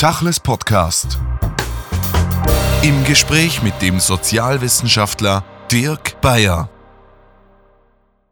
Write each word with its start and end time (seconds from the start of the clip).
Tachles 0.00 0.40
Podcast. 0.40 1.18
Im 2.80 3.04
Gespräch 3.04 3.62
mit 3.62 3.82
dem 3.82 4.00
Sozialwissenschaftler 4.00 5.44
Dirk 5.70 6.18
Bayer. 6.22 6.70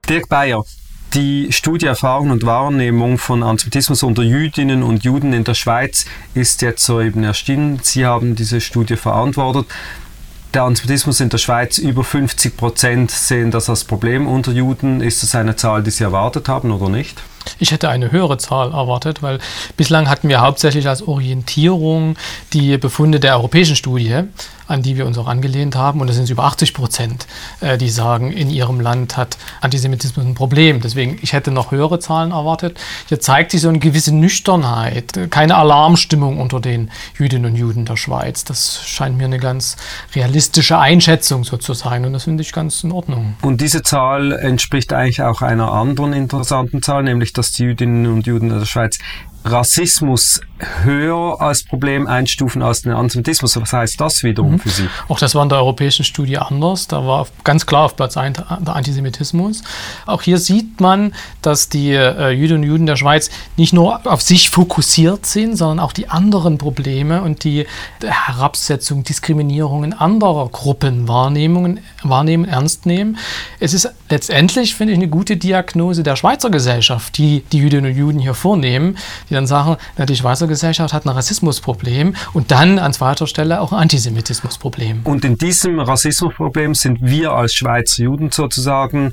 Dirk 0.09 0.31
Bayer, 0.31 0.65
die 1.13 1.53
Studie 1.53 1.85
Erfahrung 1.85 2.31
und 2.31 2.47
Wahrnehmung 2.47 3.19
von 3.19 3.43
Antisemitismus 3.43 4.03
unter 4.03 4.23
Jüdinnen 4.23 4.83
und 4.83 5.05
Juden 5.05 5.35
in 5.35 5.45
der 5.45 5.53
Schweiz 5.53 6.07
ist 6.33 6.63
jetzt 6.63 6.87
soeben 6.87 7.23
erschienen. 7.23 7.81
Sie 7.83 8.07
haben 8.07 8.35
diese 8.35 8.63
Studie 8.63 8.97
verantwortet. 8.97 9.67
Der 10.55 10.63
Antisemitismus 10.63 11.21
in 11.21 11.29
der 11.29 11.37
Schweiz, 11.37 11.77
über 11.77 12.03
50 12.03 12.57
Prozent 12.57 13.11
sehen 13.11 13.51
das 13.51 13.69
als 13.69 13.85
Problem 13.85 14.27
unter 14.27 14.53
Juden. 14.53 15.03
Ist 15.03 15.23
das 15.23 15.35
eine 15.35 15.55
Zahl, 15.55 15.83
die 15.83 15.91
Sie 15.91 16.05
erwartet 16.05 16.49
haben 16.49 16.71
oder 16.71 16.89
nicht? 16.89 17.23
Ich 17.59 17.73
hätte 17.73 17.89
eine 17.89 18.13
höhere 18.13 18.39
Zahl 18.39 18.73
erwartet, 18.73 19.23
weil 19.23 19.39
bislang 19.77 20.09
hatten 20.09 20.29
wir 20.29 20.41
hauptsächlich 20.41 20.89
als 20.89 21.03
Orientierung 21.03 22.17
die 22.53 22.79
Befunde 22.79 23.21
der 23.21 23.37
europäischen 23.37 23.77
Studie, 23.77 24.25
an 24.69 24.83
die 24.83 24.97
wir 24.97 25.07
uns 25.07 25.19
auch 25.19 25.27
angelehnt 25.27 25.75
haben. 25.75 26.01
Und 26.01 26.07
das 26.07 26.17
sind 26.17 26.29
über 26.31 26.45
80 26.45 26.75
Prozent, 26.75 27.27
äh, 27.61 27.79
die 27.79 27.89
sagen, 27.89 28.33
in 28.33 28.51
ihrem 28.51 28.81
Land 28.81 29.17
hat 29.17 29.39
Antisemitismus 29.61 30.25
ein 30.25 30.35
Problem. 30.35 30.81
Deswegen, 30.81 31.19
ich 31.23 31.33
hätte 31.33 31.51
noch 31.51 31.73
höhere 31.73 31.99
Zahlen 31.99 32.31
erwartet. 32.31 32.79
Hier 33.09 33.19
zeigt 33.19 33.51
sich 33.51 33.63
so 33.63 33.69
eine 33.69 33.79
gewisse 33.79 34.15
Nüchternheit, 34.15 35.31
keine 35.31 35.57
Alarmstimmung 35.57 36.39
unter 36.39 36.61
den 36.61 36.91
Jüdinnen 37.19 37.53
und 37.53 37.57
Juden 37.57 37.87
der 37.87 37.97
Schweiz. 37.97 38.45
Das 38.45 38.87
scheint 38.87 39.17
mir 39.17 39.25
eine 39.25 39.39
ganz 39.39 39.77
realistische 40.15 40.79
Einschätzung 40.79 41.45
so 41.45 41.57
zu 41.57 41.73
sein. 41.73 42.05
Und 42.05 42.13
das 42.13 42.25
finde 42.25 42.43
ich 42.43 42.53
ganz 42.53 42.85
in 42.85 42.93
Ordnung. 42.93 43.37
Und 43.43 43.61
diese 43.61 43.83
Zahl 43.83 44.33
entspricht 44.33 44.93
eigentlich 44.93 45.23
auch 45.23 45.41
einer 45.41 45.73
anderen 45.73 46.13
interessanten 46.13 46.83
Zahl, 46.83 47.03
nämlich 47.03 47.28
dass 47.33 47.53
die 47.53 47.65
Jüdinnen 47.65 48.07
und 48.07 48.27
Juden 48.27 48.49
der 48.49 48.65
Schweiz 48.65 48.99
Rassismus 49.45 50.41
höher 50.85 51.41
als 51.41 51.63
Problem 51.63 52.07
einstufen 52.07 52.63
als 52.63 52.83
den 52.83 52.93
Antisemitismus. 52.93 53.61
Was 53.61 53.73
heißt 53.73 54.01
das 54.01 54.23
wiederum 54.23 54.53
mhm. 54.53 54.59
für 54.59 54.69
Sie? 54.69 54.89
Auch 55.09 55.19
das 55.19 55.35
war 55.35 55.43
in 55.43 55.49
der 55.49 55.59
europäischen 55.59 56.05
Studie 56.05 56.39
anders. 56.39 56.89
Da 56.89 57.07
war 57.07 57.27
ganz 57.45 57.67
klar 57.67 57.85
auf 57.85 57.97
Platz 57.97 58.17
1 58.17 58.39
der 58.61 58.75
Antisemitismus. 58.75 59.63
Auch 60.07 60.23
hier 60.23 60.39
sieht 60.39 60.81
man, 60.81 61.13
dass 61.43 61.69
die 61.69 61.93
äh, 61.93 62.31
Jüdinnen 62.31 62.63
und 62.63 62.69
Juden 62.69 62.87
der 62.87 62.97
Schweiz 62.97 63.31
nicht 63.57 63.73
nur 63.73 64.01
auf 64.07 64.23
sich 64.23 64.51
fokussiert 64.51 65.27
sind, 65.27 65.57
sondern 65.57 65.81
auch 65.81 65.93
die 65.93 66.09
anderen 66.09 66.59
Probleme 66.59 67.23
und 67.23 67.45
die 67.45 67.67
Herabsetzung, 68.03 69.05
Diskriminierungen 69.05 69.93
anderer 69.93 70.49
Gruppen 70.49 71.07
wahrnehmen, 71.07 71.81
wahrnehmen 72.03 72.45
ernst 72.45 72.87
nehmen. 72.87 73.19
Es 73.61 73.75
ist 73.75 73.89
letztendlich, 74.09 74.75
finde 74.75 74.93
ich, 74.93 74.99
eine 74.99 75.09
gute 75.09 75.37
Diagnose 75.37 76.03
der 76.03 76.17
Schweizer 76.17 76.51
Gesellschaft, 76.51 77.17
die 77.17 77.45
die 77.53 77.59
Jüdinnen 77.59 77.93
und 77.93 77.97
Juden 77.97 78.19
hier 78.19 78.35
vornehmen, 78.35 78.97
die 79.29 79.35
dann 79.35 79.47
sagen, 79.47 79.77
die 79.99 80.17
Schweizer 80.17 80.47
Gesellschaft 80.47 80.93
hat 80.93 81.07
ein 81.07 81.11
Rassismusproblem 81.11 82.15
und 82.33 82.51
dann 82.51 82.79
an 82.79 82.93
zweiter 82.93 83.27
Stelle 83.27 83.61
auch 83.61 83.73
ein 83.73 83.79
Antisemitismusproblem. 83.79 85.03
Und 85.05 85.25
in 85.25 85.37
diesem 85.37 85.81
Rassismusproblem 85.81 86.75
sind 86.75 86.99
wir 87.01 87.33
als 87.33 87.55
Schweizer 87.55 88.03
Juden 88.03 88.31
sozusagen 88.31 89.13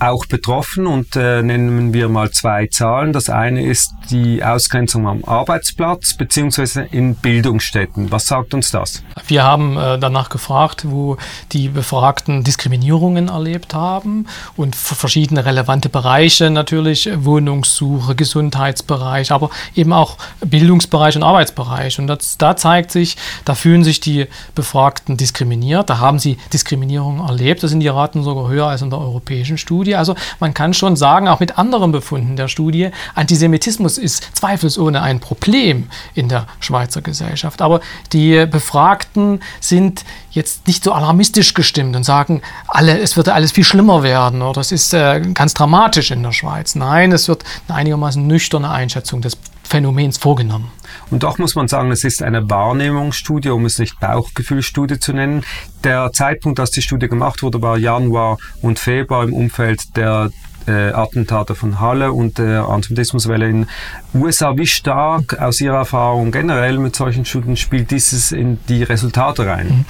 auch 0.00 0.26
betroffen 0.26 0.86
und 0.86 1.16
äh, 1.16 1.42
nennen 1.42 1.92
wir 1.92 2.08
mal 2.08 2.30
zwei 2.30 2.66
Zahlen. 2.66 3.12
Das 3.12 3.28
eine 3.28 3.64
ist 3.64 3.92
die 4.10 4.42
Ausgrenzung 4.42 5.06
am 5.06 5.24
Arbeitsplatz 5.24 6.14
beziehungsweise 6.14 6.82
in 6.90 7.14
Bildungsstätten. 7.14 8.10
Was 8.10 8.26
sagt 8.26 8.54
uns 8.54 8.70
das? 8.70 9.02
Wir 9.26 9.42
haben 9.42 9.76
äh, 9.76 9.98
danach 9.98 10.28
gefragt, 10.28 10.84
wo 10.86 11.16
die 11.52 11.68
Befragten 11.68 12.44
Diskriminierungen 12.44 13.28
erlebt 13.28 13.74
haben 13.74 14.26
und 14.56 14.76
verschiedene 14.76 15.44
relevante 15.44 15.88
Bereiche 15.88 16.50
natürlich, 16.50 17.08
Wohnungssuche, 17.14 18.14
Gesundheitsbereich, 18.14 19.32
aber 19.32 19.50
eben 19.74 19.92
auch 19.92 20.16
Bildungsbereich 20.44 21.16
und 21.16 21.22
Arbeitsbereich. 21.22 21.98
Und 21.98 22.06
das, 22.06 22.38
da 22.38 22.56
zeigt 22.56 22.90
sich, 22.90 23.16
da 23.44 23.54
fühlen 23.54 23.84
sich 23.84 24.00
die 24.00 24.26
Befragten 24.54 25.16
diskriminiert, 25.16 25.90
da 25.90 25.98
haben 25.98 26.18
sie 26.18 26.38
Diskriminierung 26.52 27.20
erlebt. 27.20 27.62
Da 27.62 27.68
sind 27.68 27.80
die 27.80 27.88
Raten 27.88 28.22
sogar 28.22 28.48
höher 28.48 28.66
als 28.66 28.82
in 28.82 28.90
der 28.90 28.98
europäischen 28.98 29.58
Studie. 29.58 29.87
Studie. 29.88 29.96
Also 29.96 30.14
man 30.40 30.54
kann 30.54 30.74
schon 30.74 30.96
sagen, 30.96 31.28
auch 31.28 31.40
mit 31.40 31.58
anderen 31.58 31.92
Befunden 31.92 32.36
der 32.36 32.48
Studie, 32.48 32.90
Antisemitismus 33.14 33.98
ist 33.98 34.36
zweifelsohne 34.36 35.02
ein 35.02 35.20
Problem 35.20 35.88
in 36.14 36.28
der 36.28 36.46
Schweizer 36.60 37.02
Gesellschaft. 37.02 37.62
Aber 37.62 37.80
die 38.12 38.46
Befragten 38.46 39.40
sind 39.60 40.04
jetzt 40.30 40.66
nicht 40.66 40.84
so 40.84 40.92
alarmistisch 40.92 41.54
gestimmt 41.54 41.96
und 41.96 42.04
sagen, 42.04 42.42
alle, 42.68 42.98
es 42.98 43.16
wird 43.16 43.28
alles 43.28 43.52
viel 43.52 43.64
schlimmer 43.64 44.02
werden 44.02 44.42
oder 44.42 44.60
es 44.60 44.72
ist 44.72 44.92
äh, 44.92 45.20
ganz 45.34 45.54
dramatisch 45.54 46.10
in 46.10 46.22
der 46.22 46.32
Schweiz. 46.32 46.74
Nein, 46.74 47.12
es 47.12 47.28
wird 47.28 47.44
eine 47.66 47.78
einigermaßen 47.78 48.24
nüchterne 48.26 48.70
Einschätzung 48.70 49.22
des 49.22 49.38
Phänomens 49.64 50.18
vorgenommen. 50.18 50.70
Und 51.10 51.22
doch 51.22 51.38
muss 51.38 51.54
man 51.54 51.68
sagen, 51.68 51.90
es 51.90 52.04
ist 52.04 52.22
eine 52.22 52.50
Wahrnehmungsstudie, 52.50 53.50
um 53.50 53.64
es 53.64 53.78
nicht 53.78 53.98
Bauchgefühlstudie 54.00 54.98
zu 54.98 55.12
nennen. 55.12 55.44
Der 55.84 56.12
Zeitpunkt, 56.12 56.60
als 56.60 56.70
die 56.70 56.82
Studie 56.82 57.08
gemacht 57.08 57.42
wurde, 57.42 57.62
war 57.62 57.78
Januar 57.78 58.38
und 58.60 58.78
Februar 58.78 59.24
im 59.24 59.32
Umfeld 59.32 59.96
der 59.96 60.30
äh, 60.68 60.92
Attentate 60.92 61.54
von 61.54 61.80
Halle 61.80 62.12
und 62.12 62.38
der 62.38 62.68
Antisemitismuswelle 62.68 63.48
in 63.48 63.66
USA. 64.14 64.56
Wie 64.56 64.66
stark 64.66 65.38
aus 65.40 65.60
Ihrer 65.60 65.78
Erfahrung 65.78 66.30
generell 66.30 66.78
mit 66.78 66.94
solchen 66.94 67.24
Studien 67.24 67.56
spielt 67.56 67.90
dieses 67.90 68.32
in 68.32 68.58
die 68.68 68.82
Resultate 68.82 69.46
rein? 69.46 69.86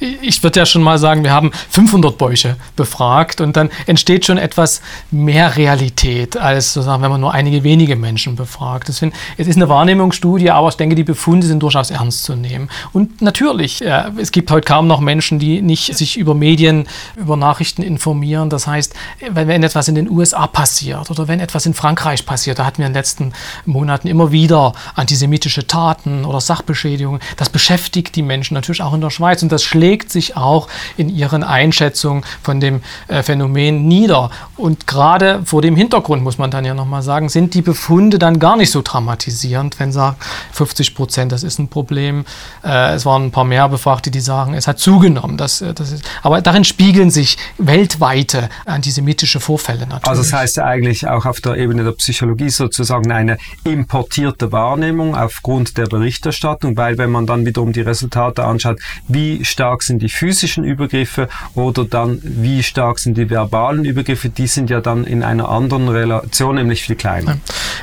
Ich 0.00 0.42
würde 0.42 0.60
ja 0.60 0.66
schon 0.66 0.82
mal 0.82 0.98
sagen, 0.98 1.24
wir 1.24 1.32
haben 1.32 1.52
500 1.70 2.18
Bäuche 2.18 2.56
befragt 2.76 3.40
und 3.40 3.56
dann 3.56 3.70
entsteht 3.86 4.26
schon 4.26 4.38
etwas 4.38 4.82
mehr 5.10 5.56
Realität, 5.56 6.36
als 6.36 6.72
sozusagen, 6.72 7.02
wenn 7.02 7.10
man 7.10 7.20
nur 7.20 7.32
einige 7.32 7.64
wenige 7.64 7.96
Menschen 7.96 8.36
befragt. 8.36 8.88
Deswegen, 8.88 9.12
es 9.36 9.46
ist 9.46 9.56
eine 9.56 9.68
Wahrnehmungsstudie, 9.68 10.50
aber 10.50 10.68
ich 10.68 10.76
denke, 10.76 10.94
die 10.94 11.04
Befunde 11.04 11.46
sind 11.46 11.62
durchaus 11.62 11.90
ernst 11.90 12.24
zu 12.24 12.36
nehmen. 12.36 12.68
Und 12.92 13.22
natürlich, 13.22 13.82
äh, 13.82 14.04
es 14.18 14.32
gibt 14.32 14.50
heute 14.50 14.66
kaum 14.66 14.86
noch 14.86 15.00
Menschen, 15.00 15.38
die 15.38 15.62
nicht 15.62 15.94
sich 15.96 16.16
über 16.18 16.34
Medien, 16.34 16.86
über 17.16 17.36
Nachrichten 17.36 17.82
informieren. 17.82 18.50
Das 18.50 18.66
heißt, 18.66 18.94
wenn, 19.30 19.48
wenn 19.48 19.62
etwas 19.62 19.88
in 19.88 19.94
den 19.94 20.10
USA 20.10 20.46
passiert 20.46 21.10
oder 21.10 21.28
wenn 21.28 21.40
etwas 21.40 21.66
in 21.66 21.74
Frankreich 21.74 22.26
passiert, 22.26 22.58
da 22.58 22.66
hatten 22.66 22.78
wir 22.78 22.86
in 22.86 22.92
den 22.92 22.98
letzten 22.98 23.32
Monaten 23.64 24.08
immer 24.08 24.32
wieder 24.32 24.74
antisemitische 24.94 25.66
Taten 25.66 26.24
oder 26.24 26.40
Sachbeschädigungen. 26.40 27.20
Das 27.36 27.48
beschäftigt 27.48 28.14
die 28.16 28.22
Menschen 28.22 28.54
natürlich 28.54 28.82
auch 28.82 28.94
in 28.94 29.00
der 29.00 29.10
Schweiz 29.10 29.42
und 29.42 29.52
das 29.52 29.62
schlägt 29.62 29.85
sich 30.08 30.36
auch 30.36 30.68
in 30.96 31.08
ihren 31.08 31.42
Einschätzungen 31.42 32.24
von 32.42 32.60
dem 32.60 32.82
äh, 33.08 33.22
Phänomen 33.22 33.86
nieder. 33.86 34.30
Und 34.56 34.86
gerade 34.86 35.42
vor 35.44 35.62
dem 35.62 35.76
Hintergrund, 35.76 36.22
muss 36.22 36.38
man 36.38 36.50
dann 36.50 36.64
ja 36.64 36.74
nochmal 36.74 37.02
sagen, 37.02 37.28
sind 37.28 37.54
die 37.54 37.62
Befunde 37.62 38.18
dann 38.18 38.38
gar 38.38 38.56
nicht 38.56 38.70
so 38.70 38.82
dramatisierend, 38.82 39.78
wenn 39.78 39.92
sagt 39.92 40.22
50 40.52 40.94
Prozent, 40.94 41.32
das 41.32 41.42
ist 41.42 41.58
ein 41.58 41.68
Problem. 41.68 42.24
Äh, 42.64 42.94
es 42.94 43.06
waren 43.06 43.26
ein 43.26 43.30
paar 43.30 43.44
mehr 43.44 43.68
Befragte, 43.68 44.10
die 44.10 44.20
sagen, 44.20 44.54
es 44.54 44.66
hat 44.66 44.78
zugenommen. 44.78 45.36
Das, 45.36 45.60
äh, 45.60 45.74
das 45.74 45.92
ist, 45.92 46.04
aber 46.22 46.40
darin 46.40 46.64
spiegeln 46.64 47.10
sich 47.10 47.36
weltweite 47.58 48.48
antisemitische 48.64 49.40
Vorfälle 49.40 49.86
natürlich. 49.86 50.08
Also 50.08 50.22
das 50.22 50.32
heißt 50.32 50.56
ja 50.56 50.64
eigentlich 50.64 51.06
auch 51.08 51.26
auf 51.26 51.40
der 51.40 51.56
Ebene 51.56 51.84
der 51.84 51.92
Psychologie 51.92 52.50
sozusagen 52.50 53.10
eine 53.12 53.38
importierte 53.64 54.52
Wahrnehmung 54.52 55.14
aufgrund 55.14 55.76
der 55.76 55.86
Berichterstattung, 55.86 56.76
weil 56.76 56.98
wenn 56.98 57.10
man 57.10 57.26
dann 57.26 57.46
wiederum 57.46 57.72
die 57.72 57.80
Resultate 57.80 58.44
anschaut, 58.44 58.78
wie 59.08 59.44
stark 59.44 59.75
sind 59.82 60.02
die 60.02 60.08
physischen 60.08 60.64
Übergriffe 60.64 61.28
oder 61.54 61.84
dann 61.84 62.20
wie 62.22 62.62
stark 62.62 62.98
sind 62.98 63.16
die 63.16 63.30
verbalen 63.30 63.84
Übergriffe, 63.84 64.28
die 64.28 64.46
sind 64.46 64.70
ja 64.70 64.80
dann 64.80 65.04
in 65.04 65.22
einer 65.22 65.48
anderen 65.48 65.88
Relation, 65.88 66.56
nämlich 66.56 66.82
viel 66.82 66.96
kleiner. 66.96 67.38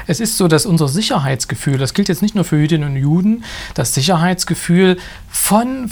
Es 0.07 0.19
ist 0.19 0.37
so, 0.37 0.47
dass 0.47 0.65
unser 0.65 0.87
Sicherheitsgefühl, 0.87 1.77
das 1.77 1.93
gilt 1.93 2.09
jetzt 2.09 2.21
nicht 2.21 2.35
nur 2.35 2.43
für 2.43 2.57
Jüdinnen 2.57 2.89
und 2.89 2.97
Juden, 2.97 3.43
das 3.73 3.93
Sicherheitsgefühl 3.93 4.97
von 5.29 5.89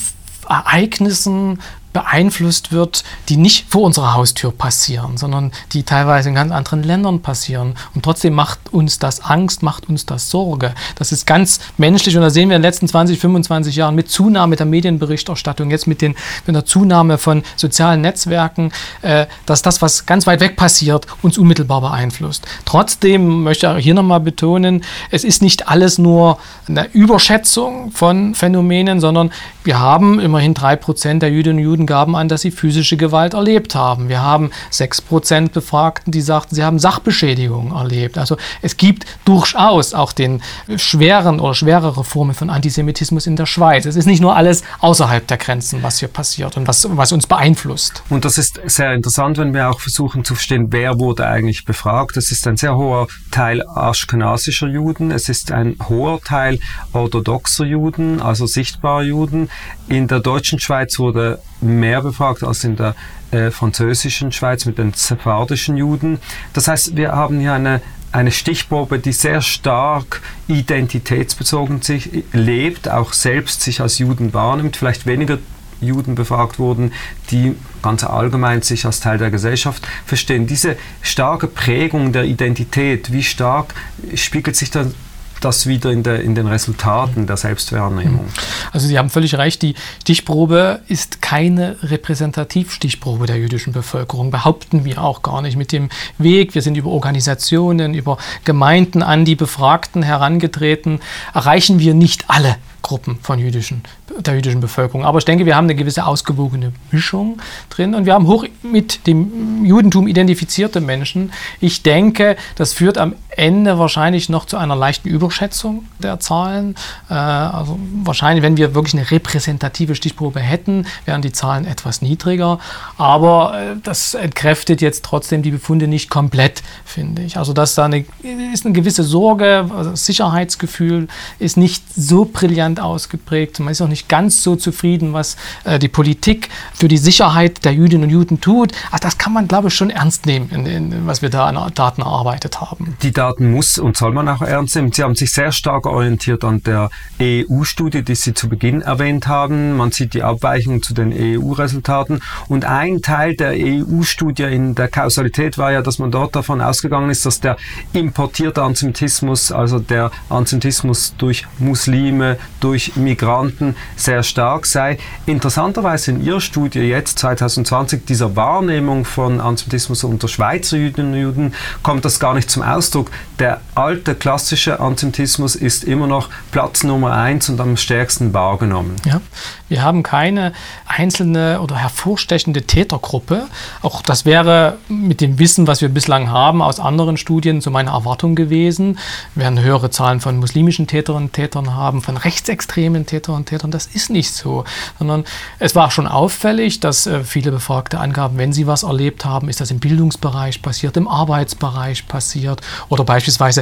Ereignissen 0.47 1.59
beeinflusst 1.94 2.72
wird, 2.72 3.03
die 3.29 3.38
nicht 3.38 3.66
vor 3.69 3.81
unserer 3.81 4.13
Haustür 4.13 4.52
passieren, 4.52 5.18
sondern 5.18 5.52
die 5.74 5.84
teilweise 5.84 6.29
in 6.29 6.35
ganz 6.35 6.52
anderen 6.52 6.84
Ländern 6.84 7.22
passieren. 7.22 7.75
Und 7.94 8.03
trotzdem 8.03 8.34
macht 8.34 8.59
uns 8.72 9.00
das 9.00 9.22
Angst, 9.22 9.63
macht 9.63 9.90
uns 9.90 10.06
das 10.06 10.29
Sorge. 10.29 10.74
Das 10.96 11.12
ist 11.12 11.25
ganz 11.25 11.59
menschlich 11.78 12.16
und 12.16 12.22
da 12.22 12.29
sehen 12.29 12.49
wir 12.49 12.55
in 12.55 12.61
den 12.61 12.67
letzten 12.67 12.88
20, 12.88 13.20
25 13.20 13.76
Jahren 13.76 13.96
mit 13.96 14.09
Zunahme 14.09 14.55
der 14.55 14.66
Medienberichterstattung, 14.66 15.72
jetzt 15.72 15.88
mit, 15.88 16.02
den, 16.02 16.16
mit 16.46 16.55
der 16.55 16.66
Zunahme 16.66 17.17
von 17.17 17.43
sozialen 17.55 18.02
Netzwerken, 18.02 18.72
äh, 19.02 19.26
dass 19.46 19.61
das, 19.61 19.82
was 19.82 20.05
ganz 20.05 20.28
weit 20.28 20.40
weg 20.40 20.55
passiert, 20.55 21.08
uns 21.22 21.38
unmittelbar 21.38 21.82
beeinflusst. 21.82 22.46
Trotzdem 22.66 23.43
möchte 23.43 23.76
ich 23.78 23.84
hier 23.84 23.93
nochmal 23.93 24.20
betonen, 24.20 24.84
es 25.09 25.23
ist 25.23 25.41
nicht 25.41 25.67
alles 25.67 25.97
nur 25.97 26.38
eine 26.67 26.90
Überschätzung 26.93 27.91
von 27.91 28.35
Phänomenen, 28.35 28.99
sondern 28.99 29.32
wir 29.64 29.79
haben 29.79 30.20
immerhin 30.20 30.53
drei 30.53 30.76
Prozent 30.76 31.22
der 31.22 31.29
Jüdinnen 31.32 31.59
und 31.59 31.64
Juden 31.64 31.80
Juden 31.81 31.85
gaben 31.85 32.16
an, 32.16 32.28
dass 32.28 32.41
sie 32.41 32.51
physische 32.51 32.97
Gewalt 32.97 33.33
erlebt 33.33 33.75
haben. 33.75 34.09
Wir 34.09 34.22
haben 34.22 34.51
6% 34.72 35.49
Befragten, 35.49 36.11
die 36.11 36.22
sagten, 36.22 36.55
sie 36.55 36.63
haben 36.63 36.79
Sachbeschädigungen 36.79 37.73
erlebt. 37.73 38.17
Also 38.17 38.37
es 38.61 38.78
gibt 38.78 39.05
durchaus 39.25 39.93
auch 39.93 40.13
den 40.13 40.41
schweren 40.75 41.39
oder 41.39 41.53
schwerere 41.53 42.03
Formen 42.03 42.35
von 42.35 42.49
Antisemitismus 42.49 43.28
in 43.28 43.35
der 43.35 43.45
Schweiz. 43.45 43.85
Es 43.85 43.95
ist 43.95 44.05
nicht 44.05 44.22
nur 44.22 44.35
alles 44.35 44.63
außerhalb 44.79 45.25
der 45.28 45.37
Grenzen, 45.37 45.83
was 45.83 45.99
hier 45.99 46.07
passiert 46.07 46.57
und 46.57 46.67
was, 46.67 46.87
was 46.89 47.11
uns 47.11 47.28
beeinflusst. 47.28 48.03
Und 48.09 48.25
das 48.25 48.37
ist 48.37 48.59
sehr 48.66 48.93
interessant, 48.93 49.37
wenn 49.37 49.53
wir 49.53 49.69
auch 49.69 49.79
versuchen 49.79 50.23
zu 50.23 50.35
verstehen, 50.35 50.67
wer 50.69 50.99
wurde 50.99 51.28
eigentlich 51.28 51.66
befragt. 51.66 52.17
Es 52.17 52.31
ist 52.31 52.47
ein 52.47 52.57
sehr 52.57 52.75
hoher 52.75 53.07
Teil 53.31 53.63
aschkenasischer 53.67 54.67
Juden, 54.67 55.11
es 55.11 55.29
ist 55.29 55.51
ein 55.51 55.75
hoher 55.89 56.22
Teil 56.22 56.59
orthodoxer 56.93 57.66
Juden, 57.66 58.22
also 58.22 58.45
sichtbarer 58.45 59.03
Juden. 59.03 59.49
In 59.87 60.07
der 60.07 60.19
deutschen 60.19 60.59
Schweiz 60.59 60.99
wurde 60.99 61.39
mehr 61.79 62.02
befragt 62.02 62.44
als 62.44 62.64
in 62.64 62.76
der 62.76 62.96
äh, 63.32 63.52
französischen 63.52 64.32
Schweiz 64.32 64.66
mit 64.66 64.78
den 64.78 64.94
sephardischen 64.94 65.78
Juden. 65.78 66.20
Das 66.53 66.68
heißt, 66.68 66.96
wir 66.96 67.14
haben 67.14 67.40
hier 67.40 67.53
eine 67.53 67.82
eine 68.12 68.32
Stichprobe, 68.32 69.00
die 69.00 69.14
sehr 69.14 69.41
stark 69.41 70.22
identitätsbezogen 70.47 71.82
sich 71.82 72.09
lebt, 72.34 72.90
auch 72.90 73.14
selbst 73.14 73.62
sich 73.62 73.79
als 73.79 74.00
Juden 74.00 74.34
wahrnimmt, 74.34 74.76
vielleicht 74.76 75.06
weniger 75.06 75.38
Juden 75.79 76.16
befragt 76.16 76.59
wurden, 76.59 76.94
die 77.32 77.56
ganz 77.82 78.03
allgemein 78.03 78.62
sich 78.62 78.85
als 78.85 79.00
Teil 79.00 79.17
der 79.17 79.32
Gesellschaft 79.32 79.88
verstehen. 80.06 80.46
Diese 80.46 80.76
starke 81.02 81.47
Prägung 81.47 82.14
der 82.14 82.26
Identität, 82.26 83.12
wie 83.12 83.24
stark 83.24 83.74
spiegelt 84.16 84.56
sich 84.56 84.72
dann 84.72 84.94
das 85.41 85.67
wieder 85.67 85.91
in, 85.91 86.03
der, 86.03 86.22
in 86.22 86.35
den 86.35 86.47
Resultaten 86.47 87.28
der 87.28 87.38
Selbstwahrnehmung. 87.38 88.26
Also 88.72 88.88
Sie 88.88 88.97
haben 88.97 89.09
völlig 89.09 89.35
recht, 89.35 89.61
die 89.61 89.76
Stichprobe 90.02 90.82
ist 90.88 91.22
keine 91.22 91.76
Repräsentativstichprobe 91.84 93.26
der 93.26 93.38
jüdischen 93.38 93.73
Bevölkerung, 93.73 94.32
behaupten 94.32 94.85
wir 94.85 95.02
auch 95.02 95.22
gar 95.22 95.41
nicht. 95.41 95.58
Mit 95.58 95.72
dem 95.72 95.90
Weg, 96.17 96.55
wir 96.55 96.61
sind 96.61 96.78
über 96.78 96.90
Organisationen, 96.90 97.93
über 97.93 98.17
Gemeinden 98.46 99.03
an 99.03 99.26
die 99.26 99.35
Befragten 99.35 100.03
herangetreten, 100.03 100.99
erreichen 101.34 101.79
wir 101.79 101.93
nicht 101.93 102.26
alle 102.29 102.55
Gruppen 102.82 103.20
von 103.22 103.40
jüdischen, 103.40 103.84
der 104.20 104.35
jüdischen 104.35 104.59
Bevölkerung. 104.59 105.05
Aber 105.05 105.20
ich 105.20 105.26
denke, 105.26 105.46
wir 105.46 105.55
haben 105.55 105.66
eine 105.66 105.76
gewisse 105.76 106.05
ausgewogene 106.05 106.73
Mischung 106.91 107.40
drin 107.70 107.96
und 107.96 108.05
wir 108.05 108.14
haben 108.14 108.28
hoch 108.28 108.46
mit 108.64 109.08
dem 109.08 109.66
Judentum 109.66 110.08
identifizierte 110.08 110.82
Menschen. 110.82 111.32
Ich 111.59 111.84
denke, 111.84 112.35
das 112.55 112.73
führt 112.73 112.97
am 112.97 113.16
Ende 113.37 113.79
wahrscheinlich 113.79 114.29
noch 114.29 114.45
zu 114.45 114.57
einer 114.57 114.75
leichten 114.75 115.07
Überschätzung 115.07 115.87
der 115.99 116.19
Zahlen. 116.19 116.75
Äh, 117.09 117.13
also 117.13 117.79
wahrscheinlich, 118.03 118.43
wenn 118.43 118.57
wir 118.57 118.75
wirklich 118.75 118.93
eine 118.95 119.09
repräsentative 119.09 119.95
Stichprobe 119.95 120.39
hätten, 120.39 120.85
wären 121.05 121.22
die 121.22 121.31
Zahlen 121.31 121.66
etwas 121.66 122.01
niedriger. 122.01 122.59
Aber 122.97 123.57
äh, 123.57 123.75
das 123.83 124.13
entkräftet 124.13 124.81
jetzt 124.81 125.05
trotzdem 125.05 125.43
die 125.43 125.51
Befunde 125.51 125.87
nicht 125.87 126.09
komplett, 126.09 126.61
finde 126.83 127.22
ich. 127.22 127.37
Also 127.37 127.53
dass 127.53 127.75
da 127.75 127.85
eine, 127.85 128.05
ist 128.53 128.66
eine 128.66 128.73
gewisse 128.73 129.03
Sorge, 129.03 129.69
also 129.75 129.95
Sicherheitsgefühl 129.95 131.07
ist 131.39 131.57
nicht 131.57 131.83
so 131.95 132.25
brillant 132.25 132.79
ausgeprägt. 132.79 133.59
Man 133.59 133.72
ist 133.72 133.81
auch 133.81 133.87
nicht 133.87 134.09
ganz 134.09 134.43
so 134.43 134.55
zufrieden, 134.55 135.13
was 135.13 135.37
äh, 135.63 135.79
die 135.79 135.87
Politik 135.87 136.49
für 136.73 136.87
die 136.87 136.97
Sicherheit 136.97 137.63
der 137.63 137.73
Jüdinnen 137.73 138.03
und 138.03 138.09
Juden 138.09 138.41
tut. 138.41 138.73
Also 138.91 139.03
das 139.03 139.17
kann 139.17 139.33
man, 139.33 139.47
glaube 139.47 139.69
ich, 139.69 139.73
schon 139.73 139.89
ernst 139.89 140.25
nehmen, 140.25 140.49
in, 140.49 140.66
in, 140.66 141.07
was 141.07 141.22
wir 141.22 141.29
da 141.29 141.45
an 141.45 141.72
Daten 141.73 142.01
erarbeitet 142.01 142.59
haben. 142.59 142.97
Die 143.01 143.11
Daten 143.22 143.52
muss 143.52 143.78
und 143.78 143.96
soll 143.96 144.14
man 144.14 144.28
auch 144.28 144.41
ernst 144.41 144.76
nehmen. 144.76 144.91
Sie 144.91 145.03
haben 145.03 145.14
sich 145.14 145.32
sehr 145.32 145.52
stark 145.52 145.85
orientiert 145.85 146.44
an 146.44 146.64
der 146.64 146.90
EU-Studie, 147.22 148.02
die 148.02 148.16
Sie 148.16 148.34
zu 148.34 148.50
Beginn 148.50 148.82
erwähnt 148.82 149.28
haben. 149.28 149.78
Man 149.78 149.91
sieht 149.91 150.16
die 150.16 150.23
Abweichungen 150.23 150.82
zu 150.82 150.96
den 150.96 151.14
EU-Resultaten. 151.14 152.20
Und 152.47 152.66
ein 152.66 153.03
Teil 153.03 153.35
der 153.35 153.53
EU-Studie 153.56 154.46
in 154.46 154.73
der 154.73 154.88
Kausalität 154.88 155.59
war 155.59 155.72
ja, 155.72 155.84
dass 155.84 156.00
man 156.00 156.09
dort 156.09 156.35
davon 156.35 156.62
ausgegangen 156.62 157.12
ist, 157.12 157.23
dass 157.28 157.40
der 157.40 157.58
importierte 157.94 158.64
Antisemitismus, 158.64 159.52
also 159.52 159.78
der 159.78 160.09
Antisemitismus 160.29 161.14
durch 161.20 161.46
Muslime, 161.59 162.38
durch 162.59 162.96
Migranten 162.96 163.76
sehr 163.97 164.24
stark 164.24 164.66
sei. 164.66 164.97
Interessanterweise 165.28 166.09
in 166.09 166.26
Ihrer 166.26 166.41
Studie 166.41 166.79
jetzt 166.79 167.20
2020 167.20 168.03
dieser 168.03 168.35
Wahrnehmung 168.35 169.06
von 169.06 169.40
Antisemitismus 169.40 170.03
unter 170.03 170.28
Schweizer 170.28 170.78
Juden 170.78 171.14
und 171.14 171.22
Juden 171.22 171.53
kommt 171.84 172.03
das 172.03 172.20
gar 172.20 172.34
nicht 172.34 172.50
zum 172.50 172.64
Ausdruck 172.64 173.10
der 173.40 173.59
alte 173.76 174.16
klassische 174.16 174.79
Antisemitismus 174.79 175.56
ist 175.56 175.84
immer 175.84 176.08
noch 176.08 176.29
Platz 176.52 176.84
Nummer 176.84 177.14
eins 177.14 177.50
und 177.50 177.59
am 177.59 177.78
stärksten 177.78 178.34
wahrgenommen. 178.34 178.96
Ja, 179.06 179.22
wir 179.70 179.84
haben 179.84 180.03
keine 180.03 180.53
einzelne 180.85 181.62
oder 181.62 181.76
hervorstechende 181.78 182.64
Tätergruppe. 182.64 183.47
Auch 183.82 184.02
das 184.02 184.26
wäre 184.26 184.78
mit 184.90 185.22
dem 185.22 185.40
Wissen, 185.40 185.68
was 185.68 185.82
wir 185.82 185.90
bislang 185.90 186.29
haben 186.29 186.62
aus 186.62 186.79
anderen 186.79 187.16
Studien, 187.16 187.62
so 187.62 187.72
meine 187.72 187.91
Erwartung 187.91 188.35
gewesen. 188.35 189.00
Wir 189.35 189.44
werden 189.44 189.62
höhere 189.62 189.90
Zahlen 189.90 190.20
von 190.20 190.38
muslimischen 190.38 190.88
Täterinnen 190.88 191.28
und 191.28 191.34
Tätern 191.34 191.74
haben, 191.74 192.02
von 192.02 192.17
rechtsextremen 192.17 193.06
Täterinnen 193.06 193.41
und 193.44 193.46
Tätern. 193.46 193.72
Das 193.72 193.88
ist 193.88 194.09
nicht 194.09 194.34
so, 194.34 194.66
sondern 195.00 195.24
es 195.59 195.76
war 195.76 195.91
schon 195.91 196.08
auffällig, 196.08 196.82
dass 196.82 197.08
äh, 197.08 197.24
viele 197.24 197.52
Befragte 197.52 198.00
angaben, 198.00 198.38
wenn 198.38 198.52
sie 198.52 198.67
was 198.67 198.84
erlebt 198.84 199.24
haben, 199.24 199.47
ist 199.47 199.62
das 199.62 199.72
im 199.72 199.79
Bildungsbereich 199.79 200.62
passiert, 200.62 200.97
im 200.97 201.08
Arbeitsbereich 201.08 202.08
passiert 202.08 202.62
oder 202.90 203.06
beispielsweise 203.06 203.60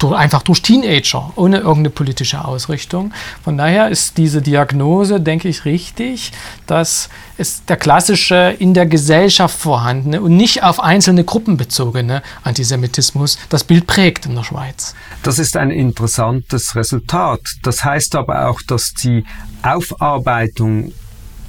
durch, 0.00 0.16
einfach 0.16 0.42
durch 0.42 0.62
Teenager, 0.62 1.32
ohne 1.36 1.58
irgendeine 1.58 1.90
politische 1.90 2.44
Ausrichtung. 2.44 3.12
Von 3.44 3.56
daher 3.56 3.90
ist 3.90 4.16
diese 4.18 4.42
Diagnose, 4.42 5.20
denke 5.20 5.48
ich, 5.48 5.64
richtig, 5.64 6.32
dass 6.66 7.08
es 7.36 7.64
der 7.66 7.76
klassische 7.76 8.56
in 8.58 8.74
der 8.74 8.86
Gesellschaft 8.86 9.56
vorhandene 9.56 10.20
und 10.20 10.36
nicht 10.36 10.62
auf 10.64 10.80
einzelne 10.80 11.24
Gruppen 11.24 11.56
bezogene 11.56 12.22
Antisemitismus 12.42 13.38
das 13.50 13.62
Bild 13.62 13.86
prägt 13.86 14.26
in 14.26 14.34
der 14.34 14.44
Schweiz. 14.44 14.94
Das 15.22 15.38
ist 15.38 15.56
ein 15.56 15.70
interessantes 15.70 16.74
Resultat. 16.74 17.40
Das 17.62 17.84
heißt 17.84 18.16
aber 18.16 18.48
auch, 18.48 18.60
dass 18.62 18.94
die 18.94 19.24
Aufarbeitung 19.62 20.92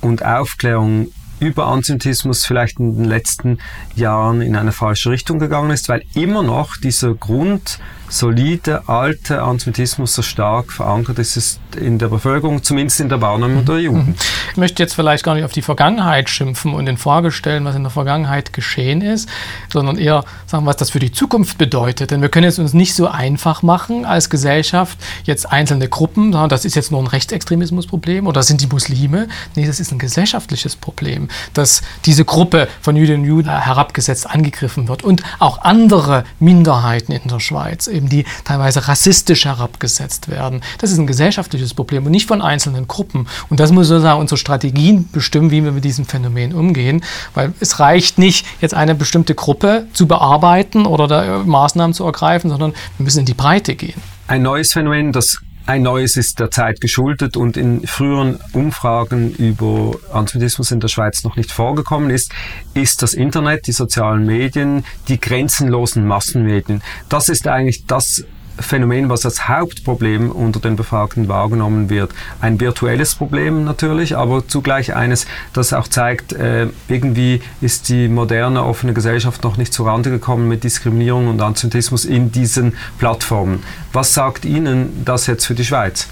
und 0.02 0.26
Aufklärung 0.26 1.08
über 1.42 1.68
Antisemitismus 1.68 2.46
vielleicht 2.46 2.80
in 2.80 2.96
den 2.96 3.06
letzten 3.06 3.58
Jahren 3.96 4.42
in 4.42 4.56
eine 4.56 4.72
falsche 4.72 5.10
Richtung 5.10 5.40
gegangen 5.40 5.72
ist, 5.72 5.90
weil 5.90 6.04
immer 6.14 6.44
noch 6.44 6.78
dieser 6.78 7.14
Grund 7.16 7.80
solide, 8.12 8.88
alte 8.88 9.42
Antisemitismus 9.42 10.14
so 10.14 10.22
stark 10.22 10.72
verankert 10.72 11.18
ist 11.18 11.38
es 11.38 11.60
in 11.80 11.98
der 11.98 12.10
Bevölkerung, 12.10 12.62
zumindest 12.62 13.00
in 13.00 13.10
der 13.10 13.22
Wahrnehmung 13.22 13.66
der 13.66 13.80
Jugend. 13.80 14.08
Mhm. 14.08 14.16
Ich 14.52 14.58
möchte 14.58 14.84
jetzt 14.84 14.94
vielleicht 14.94 15.24
gar 15.24 15.36
nicht 15.36 15.46
auf 15.46 15.54
die 15.54 15.62
Vergangenheit 15.62 16.30
schimpfen 16.30 16.74
und 16.74 16.88
in 16.88 16.98
Frage 16.98 17.32
stellen, 17.32 17.64
was 17.64 17.76
in 17.76 17.84
der 17.84 17.92
Vergangenheit 17.92 18.52
geschehen 18.52 19.02
ist, 19.02 19.30
sondern 19.72 19.98
eher 19.98 20.26
sagen, 20.46 20.66
was 20.66 20.76
das 20.76 20.90
für 20.90 21.00
die 21.00 21.12
Zukunft 21.12 21.58
bedeutet. 21.58 22.12
Denn 22.12 22.22
wir 22.22 22.30
können 22.30 22.48
es 22.48 22.60
uns 22.60 22.74
nicht 22.74 22.96
so 22.96 23.08
einfach 23.08 23.64
machen 23.64 24.06
als 24.06 24.30
Gesellschaft, 24.30 24.98
jetzt 25.24 25.50
einzelne 25.52 25.88
Gruppen, 25.88 26.34
sagen, 26.34 26.50
das 26.50 26.66
ist 26.66 26.76
jetzt 26.76 26.92
nur 26.92 27.02
ein 27.02 27.08
Rechtsextremismusproblem 27.08 28.28
oder 28.28 28.44
sind 28.44 28.62
die 28.62 28.68
Muslime. 28.68 29.30
Nee, 29.56 29.66
das 29.66 29.80
ist 29.80 29.92
ein 29.92 30.00
gesellschaftliches 30.00 30.76
Problem, 30.76 31.30
dass 31.54 31.82
diese 32.06 32.26
Gruppe 32.26 32.68
von 32.82 32.98
Jüdinnen 32.98 33.22
und 33.22 33.28
Juden 33.28 33.50
herabgesetzt 33.50 34.30
angegriffen 34.30 34.90
wird 34.90 35.04
und 35.04 35.24
auch 35.40 35.62
andere 35.62 36.26
Minderheiten 36.40 37.14
in 37.14 37.30
der 37.30 37.40
Schweiz 37.40 37.88
eben 38.02 38.10
die 38.10 38.26
teilweise 38.44 38.88
rassistisch 38.88 39.46
herabgesetzt 39.46 40.30
werden. 40.30 40.62
Das 40.80 40.92
ist 40.92 40.98
ein 40.98 41.08
gesellschaftliches 41.08 41.74
Problem 41.74 42.06
und 42.06 42.12
nicht 42.12 42.28
von 42.28 42.42
einzelnen 42.42 42.88
Gruppen. 42.88 43.28
Und 43.50 43.60
das 43.60 43.72
muss 43.72 43.88
sozusagen 43.88 44.20
unsere 44.20 44.38
Strategien 44.38 45.10
bestimmen, 45.12 45.52
wie 45.52 45.64
wir 45.64 45.72
mit 45.72 45.84
diesem 45.84 46.06
Phänomen 46.06 46.54
umgehen, 46.54 47.04
weil 47.34 47.54
es 47.60 47.80
reicht 47.80 48.18
nicht, 48.18 48.46
jetzt 48.62 48.74
eine 48.74 48.96
bestimmte 48.96 49.36
Gruppe 49.36 49.88
zu 49.94 50.08
bearbeiten 50.08 50.86
oder 50.86 51.08
da 51.08 51.44
Maßnahmen 51.46 51.94
zu 51.94 52.06
ergreifen, 52.06 52.50
sondern 52.50 52.74
wir 52.98 53.04
müssen 53.04 53.20
in 53.20 53.26
die 53.26 53.34
Breite 53.34 53.76
gehen. 53.76 54.02
Ein 54.28 54.44
neues 54.44 54.74
Phänomen, 54.74 55.12
das 55.12 55.38
ein 55.66 55.84
neues 55.84 56.18
ist 56.18 56.40
der 56.40 56.52
Zeit 56.52 56.82
geschuldet 56.82 57.38
und 57.38 57.56
in 57.56 57.86
früheren 57.86 58.40
Umfragen 58.54 59.34
über 59.36 59.96
Antisemitismus 60.12 60.72
in 60.72 60.80
der 60.80 60.88
Schweiz 60.88 61.24
noch 61.24 61.36
nicht 61.36 61.52
vorgekommen 61.52 62.10
ist, 62.10 62.34
ist 62.74 63.02
das 63.02 63.14
Internet, 63.14 63.68
die 63.68 63.72
sozialen 63.72 64.26
Medien, 64.26 64.86
die 65.08 65.20
grenzenlosen 65.20 66.06
Massenmedien. 66.06 66.82
Das 67.10 67.30
ist 67.30 67.48
eigentlich 67.48 67.86
das 67.86 68.26
Phänomen, 68.62 69.10
was 69.10 69.26
als 69.26 69.48
Hauptproblem 69.48 70.32
unter 70.32 70.60
den 70.60 70.76
Befragten 70.76 71.28
wahrgenommen 71.28 71.90
wird. 71.90 72.12
Ein 72.40 72.60
virtuelles 72.60 73.16
Problem 73.16 73.64
natürlich, 73.64 74.18
aber 74.18 74.48
zugleich 74.48 74.96
eines, 74.96 75.26
das 75.54 75.74
auch 75.74 75.88
zeigt, 75.88 76.34
äh, 76.34 76.68
irgendwie 76.88 77.42
ist 77.62 77.90
die 77.90 78.08
moderne 78.08 78.64
offene 78.64 78.94
Gesellschaft 78.94 79.44
noch 79.44 79.58
nicht 79.58 79.74
zurande 79.74 80.10
gekommen 80.10 80.48
mit 80.48 80.64
Diskriminierung 80.64 81.28
und 81.28 81.42
Antisemitismus 81.42 82.06
in 82.06 82.32
diesen 82.32 82.76
Plattformen. 82.98 83.64
Was 83.94 84.14
sagt 84.14 84.46
Ihnen 84.46 85.04
das 85.06 85.28
jetzt 85.28 85.46
für 85.46 85.56
die 85.56 85.66
Schweiz? 85.66 86.08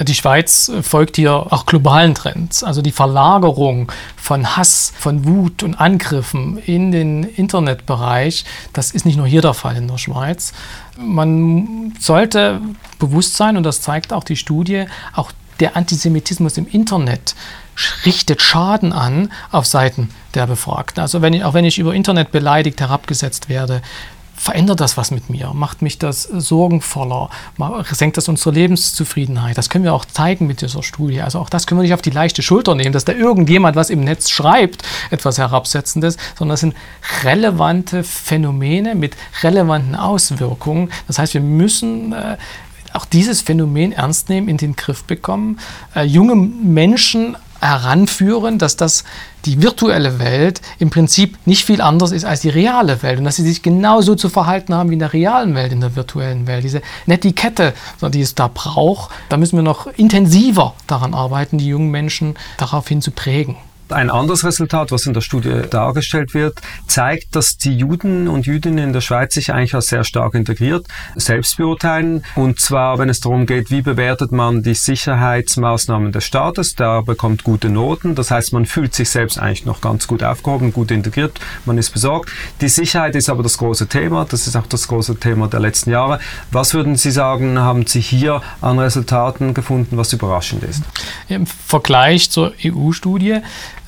Die 0.00 0.14
Schweiz 0.14 0.70
folgt 0.82 1.16
hier 1.16 1.32
auch 1.32 1.66
globalen 1.66 2.14
Trends. 2.14 2.62
Also 2.62 2.82
die 2.82 2.92
Verlagerung 2.92 3.90
von 4.16 4.56
Hass, 4.56 4.92
von 4.96 5.24
Wut 5.24 5.62
und 5.62 5.74
Angriffen 5.74 6.58
in 6.58 6.92
den 6.92 7.24
Internetbereich, 7.24 8.44
das 8.72 8.92
ist 8.92 9.06
nicht 9.06 9.16
nur 9.16 9.26
hier 9.26 9.42
der 9.42 9.54
Fall 9.54 9.76
in 9.76 9.88
der 9.88 9.98
Schweiz. 9.98 10.52
Man 10.96 11.94
sollte 11.98 12.60
bewusst 12.98 13.36
sein, 13.36 13.56
und 13.56 13.64
das 13.64 13.80
zeigt 13.80 14.12
auch 14.12 14.24
die 14.24 14.36
Studie, 14.36 14.84
auch 15.14 15.32
der 15.60 15.76
Antisemitismus 15.76 16.56
im 16.56 16.68
Internet 16.68 17.34
richtet 18.04 18.42
Schaden 18.42 18.92
an 18.92 19.30
auf 19.50 19.66
Seiten 19.66 20.10
der 20.34 20.46
Befragten. 20.46 21.00
Also 21.00 21.22
wenn 21.22 21.32
ich, 21.32 21.44
auch 21.44 21.54
wenn 21.54 21.64
ich 21.64 21.78
über 21.78 21.94
Internet 21.94 22.32
beleidigt 22.32 22.80
herabgesetzt 22.80 23.48
werde, 23.48 23.82
verändert 24.38 24.80
das 24.80 24.96
was 24.96 25.10
mit 25.10 25.28
mir? 25.28 25.52
Macht 25.52 25.82
mich 25.82 25.98
das 25.98 26.22
sorgenvoller? 26.22 27.30
Senkt 27.90 28.16
das 28.16 28.28
unsere 28.28 28.52
Lebenszufriedenheit? 28.52 29.58
Das 29.58 29.68
können 29.68 29.84
wir 29.84 29.92
auch 29.92 30.04
zeigen 30.04 30.46
mit 30.46 30.62
dieser 30.62 30.82
Studie. 30.82 31.20
Also 31.20 31.38
auch 31.40 31.50
das 31.50 31.66
können 31.66 31.80
wir 31.80 31.82
nicht 31.82 31.94
auf 31.94 32.02
die 32.02 32.10
leichte 32.10 32.42
Schulter 32.42 32.74
nehmen, 32.74 32.92
dass 32.92 33.04
da 33.04 33.12
irgendjemand 33.12 33.76
was 33.76 33.90
im 33.90 34.00
Netz 34.00 34.30
schreibt, 34.30 34.82
etwas 35.10 35.38
Herabsetzendes, 35.38 36.16
sondern 36.38 36.52
das 36.54 36.60
sind 36.60 36.74
relevante 37.24 38.04
Phänomene 38.04 38.94
mit 38.94 39.16
relevanten 39.42 39.94
Auswirkungen. 39.94 40.90
Das 41.06 41.18
heißt, 41.18 41.34
wir 41.34 41.40
müssen 41.40 42.12
äh, 42.12 42.36
auch 42.92 43.04
dieses 43.04 43.42
Phänomen 43.42 43.92
ernst 43.92 44.28
nehmen, 44.28 44.48
in 44.48 44.56
den 44.56 44.76
Griff 44.76 45.04
bekommen, 45.04 45.58
äh, 45.94 46.02
junge 46.02 46.36
Menschen 46.36 47.36
heranführen, 47.60 48.58
dass 48.58 48.76
das 48.76 49.04
die 49.44 49.62
virtuelle 49.62 50.18
Welt 50.18 50.60
im 50.78 50.90
Prinzip 50.90 51.38
nicht 51.46 51.64
viel 51.64 51.80
anders 51.80 52.12
ist 52.12 52.24
als 52.24 52.40
die 52.40 52.48
reale 52.48 53.02
Welt 53.02 53.18
und 53.18 53.24
dass 53.24 53.36
sie 53.36 53.44
sich 53.44 53.62
genauso 53.62 54.14
zu 54.14 54.28
verhalten 54.28 54.74
haben 54.74 54.90
wie 54.90 54.94
in 54.94 54.98
der 54.98 55.12
realen 55.12 55.54
Welt, 55.54 55.72
in 55.72 55.80
der 55.80 55.96
virtuellen 55.96 56.46
Welt. 56.46 56.64
Diese 56.64 56.82
Netiquette, 57.06 57.74
die 58.02 58.20
es 58.20 58.34
da 58.34 58.48
braucht, 58.52 59.10
da 59.28 59.36
müssen 59.36 59.56
wir 59.56 59.62
noch 59.62 59.86
intensiver 59.86 60.74
daran 60.86 61.14
arbeiten, 61.14 61.58
die 61.58 61.68
jungen 61.68 61.90
Menschen 61.90 62.36
daraufhin 62.56 63.00
zu 63.02 63.10
prägen. 63.10 63.56
Ein 63.90 64.10
anderes 64.10 64.44
Resultat, 64.44 64.92
was 64.92 65.06
in 65.06 65.14
der 65.14 65.20
Studie 65.20 65.62
dargestellt 65.70 66.34
wird, 66.34 66.60
zeigt, 66.86 67.34
dass 67.34 67.56
die 67.56 67.76
Juden 67.76 68.28
und 68.28 68.46
Jüdinnen 68.46 68.78
in 68.88 68.92
der 68.92 69.00
Schweiz 69.00 69.34
sich 69.34 69.52
eigentlich 69.52 69.74
als 69.74 69.86
sehr 69.86 70.04
stark 70.04 70.34
integriert 70.34 70.86
selbst 71.14 71.56
beurteilen. 71.56 72.24
Und 72.34 72.60
zwar, 72.60 72.98
wenn 72.98 73.08
es 73.08 73.20
darum 73.20 73.46
geht, 73.46 73.70
wie 73.70 73.82
bewertet 73.82 74.32
man 74.32 74.62
die 74.62 74.74
Sicherheitsmaßnahmen 74.74 76.12
des 76.12 76.24
Staates, 76.24 76.74
da 76.74 77.00
bekommt 77.00 77.44
gute 77.44 77.68
Noten. 77.68 78.14
Das 78.14 78.30
heißt, 78.30 78.52
man 78.52 78.66
fühlt 78.66 78.94
sich 78.94 79.10
selbst 79.10 79.38
eigentlich 79.38 79.64
noch 79.64 79.80
ganz 79.80 80.06
gut 80.06 80.22
aufgehoben, 80.22 80.72
gut 80.72 80.90
integriert, 80.90 81.38
man 81.64 81.78
ist 81.78 81.90
besorgt. 81.90 82.30
Die 82.60 82.68
Sicherheit 82.68 83.14
ist 83.14 83.28
aber 83.28 83.42
das 83.42 83.58
große 83.58 83.88
Thema. 83.88 84.26
Das 84.28 84.46
ist 84.46 84.56
auch 84.56 84.66
das 84.66 84.88
große 84.88 85.16
Thema 85.16 85.48
der 85.48 85.60
letzten 85.60 85.90
Jahre. 85.90 86.18
Was 86.50 86.74
würden 86.74 86.96
Sie 86.96 87.10
sagen, 87.10 87.58
haben 87.58 87.86
Sie 87.86 88.00
hier 88.00 88.42
an 88.60 88.78
Resultaten 88.78 89.54
gefunden, 89.54 89.96
was 89.96 90.12
überraschend 90.12 90.64
ist? 90.64 90.82
Im 91.28 91.46
Vergleich 91.46 92.30
zur 92.30 92.52
EU-Studie 92.64 93.38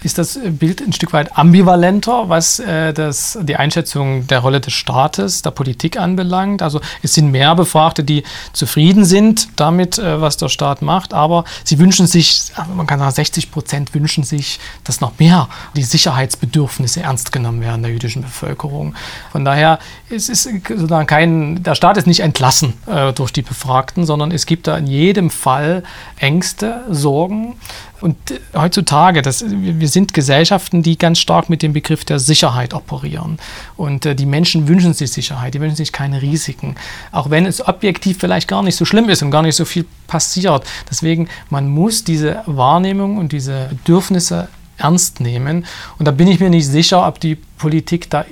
ist 0.02 0.19
das 0.19 0.38
Bild 0.42 0.80
ein 0.80 0.92
Stück 0.92 1.12
weit 1.12 1.37
ambivalenter, 1.37 2.28
was 2.28 2.59
äh, 2.59 2.92
das, 2.92 3.38
die 3.42 3.57
Einschätzung 3.57 4.26
der 4.26 4.40
Rolle 4.40 4.61
des 4.61 4.73
Staates, 4.73 5.42
der 5.42 5.50
Politik 5.50 5.99
anbelangt. 5.99 6.62
Also 6.62 6.80
es 7.02 7.14
sind 7.14 7.30
mehr 7.30 7.54
Befragte, 7.54 8.04
die 8.04 8.23
zufrieden 8.52 9.04
sind 9.04 9.49
damit, 9.57 9.99
äh, 9.99 10.21
was 10.21 10.37
der 10.37 10.49
Staat 10.49 10.83
macht, 10.83 11.14
aber 11.14 11.45
sie 11.64 11.78
wünschen 11.78 12.07
sich, 12.07 12.52
man 12.75 12.87
kann 12.87 12.99
sagen, 12.99 13.12
60 13.12 13.50
Prozent 13.50 13.95
wünschen 13.95 14.25
sich, 14.25 14.59
dass 14.85 15.00
noch 15.00 15.19
mehr 15.19 15.49
die 15.76 15.83
Sicherheitsbedürfnisse 15.83 17.02
ernst 17.02 17.33
genommen 17.33 17.61
werden 17.61 17.83
der 17.83 17.92
jüdischen 17.92 18.23
Bevölkerung. 18.23 18.95
Von 19.33 19.45
daher 19.45 19.78
es 20.11 20.28
ist 20.28 20.42
sozusagen 20.42 21.07
kein, 21.07 21.62
der 21.62 21.75
Staat 21.75 21.97
ist 21.97 22.07
nicht 22.07 22.21
entlassen 22.21 22.75
äh, 22.87 23.12
durch 23.12 23.33
die 23.33 23.42
Befragten, 23.42 24.04
sondern 24.04 24.33
es 24.33 24.47
gibt 24.47 24.66
da 24.66 24.76
in 24.76 24.87
jedem 24.87 25.30
Fall 25.30 25.83
Ängste, 26.19 26.85
Sorgen. 26.90 27.57
Und 28.00 28.16
heutzutage, 28.54 29.21
das, 29.21 29.45
wir 29.47 29.88
sind 29.91 30.15
Gesellschaften, 30.15 30.83
die 30.83 30.97
ganz 30.97 31.19
stark 31.19 31.51
mit 31.51 31.63
dem 31.63 31.73
Begriff 31.73 32.05
der 32.05 32.19
Sicherheit 32.19 32.75
operieren. 32.75 33.39
Und 33.77 34.07
äh, 34.07 34.15
die 34.15 34.27
Menschen 34.27 34.69
wünschen 34.69 34.95
sich 34.95 35.13
Sicherheit, 35.13 35.55
die 35.55 35.61
wünschen 35.61 35.77
sich 35.77 35.93
keine 35.93 36.23
Risiken. 36.23 36.77
Auch 37.13 37.31
wenn 37.31 37.47
es 37.47 37.67
objektiv 37.67 38.19
vielleicht 38.19 38.49
gar 38.49 38.63
nicht 38.63 38.77
so 38.77 38.85
schlimm 38.85 39.09
ist 39.09 39.23
und 39.23 39.31
gar 39.31 39.43
nicht 39.43 39.57
so 39.57 39.65
viel 39.65 39.85
passiert. 40.07 40.65
Deswegen, 40.91 41.29
man 41.51 41.69
muss 41.69 42.05
diese 42.05 42.43
Wahrnehmung 42.47 43.19
und 43.19 43.33
diese 43.33 43.69
Bedürfnisse 43.71 44.49
ernst 44.79 45.21
nehmen. 45.21 45.67
Und 45.99 46.07
da 46.07 46.11
bin 46.11 46.29
ich 46.29 46.41
mir 46.41 46.51
nicht 46.51 46.67
sicher, 46.67 47.07
ob 47.07 47.21
die 47.21 47.35
Politik 47.35 48.09
da 48.11 48.25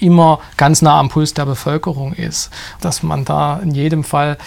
immer 0.00 0.40
ganz 0.56 0.82
nah 0.82 0.98
am 0.98 1.08
Puls 1.08 1.34
der 1.34 1.46
Bevölkerung 1.46 2.12
ist. 2.12 2.50
Dass 2.80 3.02
man 3.02 3.24
da 3.24 3.58
in 3.58 3.72
jedem 3.72 4.04
Fall 4.04 4.38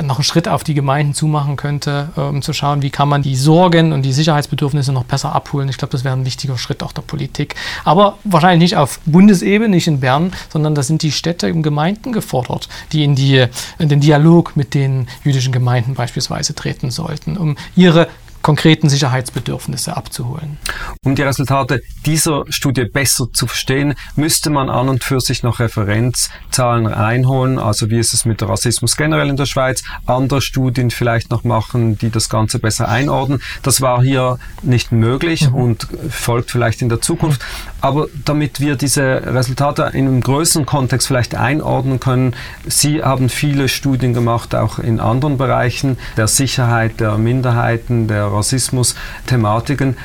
noch 0.00 0.16
einen 0.16 0.24
Schritt 0.24 0.48
auf 0.48 0.64
die 0.64 0.74
Gemeinden 0.74 1.12
zumachen 1.12 1.56
könnte, 1.56 2.08
äh, 2.16 2.20
um 2.20 2.42
zu 2.42 2.52
schauen, 2.52 2.82
wie 2.82 2.90
kann 2.90 3.08
man 3.08 3.22
die 3.22 3.36
Sorgen 3.36 3.92
und 3.92 4.02
die 4.02 4.12
Sicherheitsbedürfnisse 4.12 4.92
noch 4.92 5.04
besser 5.04 5.34
abholen. 5.34 5.68
Ich 5.68 5.76
glaube, 5.76 5.92
das 5.92 6.04
wäre 6.04 6.16
ein 6.16 6.24
wichtiger 6.24 6.56
Schritt 6.56 6.82
auch 6.82 6.92
der 6.92 7.02
Politik. 7.02 7.54
Aber 7.84 8.16
wahrscheinlich 8.24 8.72
nicht 8.72 8.76
auf 8.76 9.00
Bundesebene, 9.04 9.68
nicht 9.68 9.86
in 9.86 10.00
Bern, 10.00 10.32
sondern 10.50 10.74
da 10.74 10.82
sind 10.82 11.02
die 11.02 11.12
Städte 11.12 11.52
und 11.52 11.62
Gemeinden 11.62 12.12
gefordert, 12.12 12.68
die 12.92 13.04
in, 13.04 13.14
die, 13.14 13.46
in 13.78 13.88
den 13.88 14.00
Dialog 14.00 14.56
mit 14.56 14.74
den 14.74 15.08
jüdischen 15.24 15.52
Gemeinden 15.52 15.94
beispielsweise 15.94 16.54
treten 16.54 16.90
sollten, 16.90 17.36
um 17.36 17.56
ihre 17.76 18.08
konkreten 18.42 18.88
Sicherheitsbedürfnisse 18.88 19.96
abzuholen. 19.96 20.58
Um 21.04 21.14
die 21.14 21.22
Resultate 21.22 21.82
dieser 22.04 22.44
Studie 22.48 22.84
besser 22.84 23.26
zu 23.32 23.46
verstehen, 23.46 23.94
müsste 24.16 24.50
man 24.50 24.68
an 24.68 24.88
und 24.88 25.04
für 25.04 25.20
sich 25.20 25.42
noch 25.42 25.60
Referenzzahlen 25.60 26.86
einholen. 26.88 27.58
Also 27.58 27.88
wie 27.90 27.98
ist 27.98 28.12
es 28.12 28.24
mit 28.24 28.42
Rassismus 28.42 28.96
generell 28.96 29.28
in 29.28 29.36
der 29.36 29.46
Schweiz? 29.46 29.82
Andere 30.06 30.42
Studien 30.42 30.90
vielleicht 30.90 31.30
noch 31.30 31.44
machen, 31.44 31.96
die 31.98 32.10
das 32.10 32.28
Ganze 32.28 32.58
besser 32.58 32.88
einordnen. 32.88 33.40
Das 33.62 33.80
war 33.80 34.02
hier 34.02 34.38
nicht 34.62 34.92
möglich 34.92 35.48
mhm. 35.48 35.54
und 35.54 35.88
folgt 36.10 36.50
vielleicht 36.50 36.82
in 36.82 36.88
der 36.88 37.00
Zukunft. 37.00 37.40
Aber 37.80 38.08
damit 38.24 38.60
wir 38.60 38.76
diese 38.76 39.02
Resultate 39.02 39.90
in 39.92 40.06
einem 40.06 40.20
größeren 40.20 40.66
Kontext 40.66 41.06
vielleicht 41.06 41.34
einordnen 41.34 42.00
können, 42.00 42.34
Sie 42.66 43.02
haben 43.02 43.28
viele 43.28 43.68
Studien 43.68 44.14
gemacht, 44.14 44.54
auch 44.54 44.78
in 44.78 45.00
anderen 45.00 45.38
Bereichen 45.38 45.98
der 46.16 46.28
Sicherheit 46.28 47.00
der 47.00 47.18
Minderheiten, 47.18 48.08
der 48.08 48.31
Rassismus-Thematiken. 48.32 49.96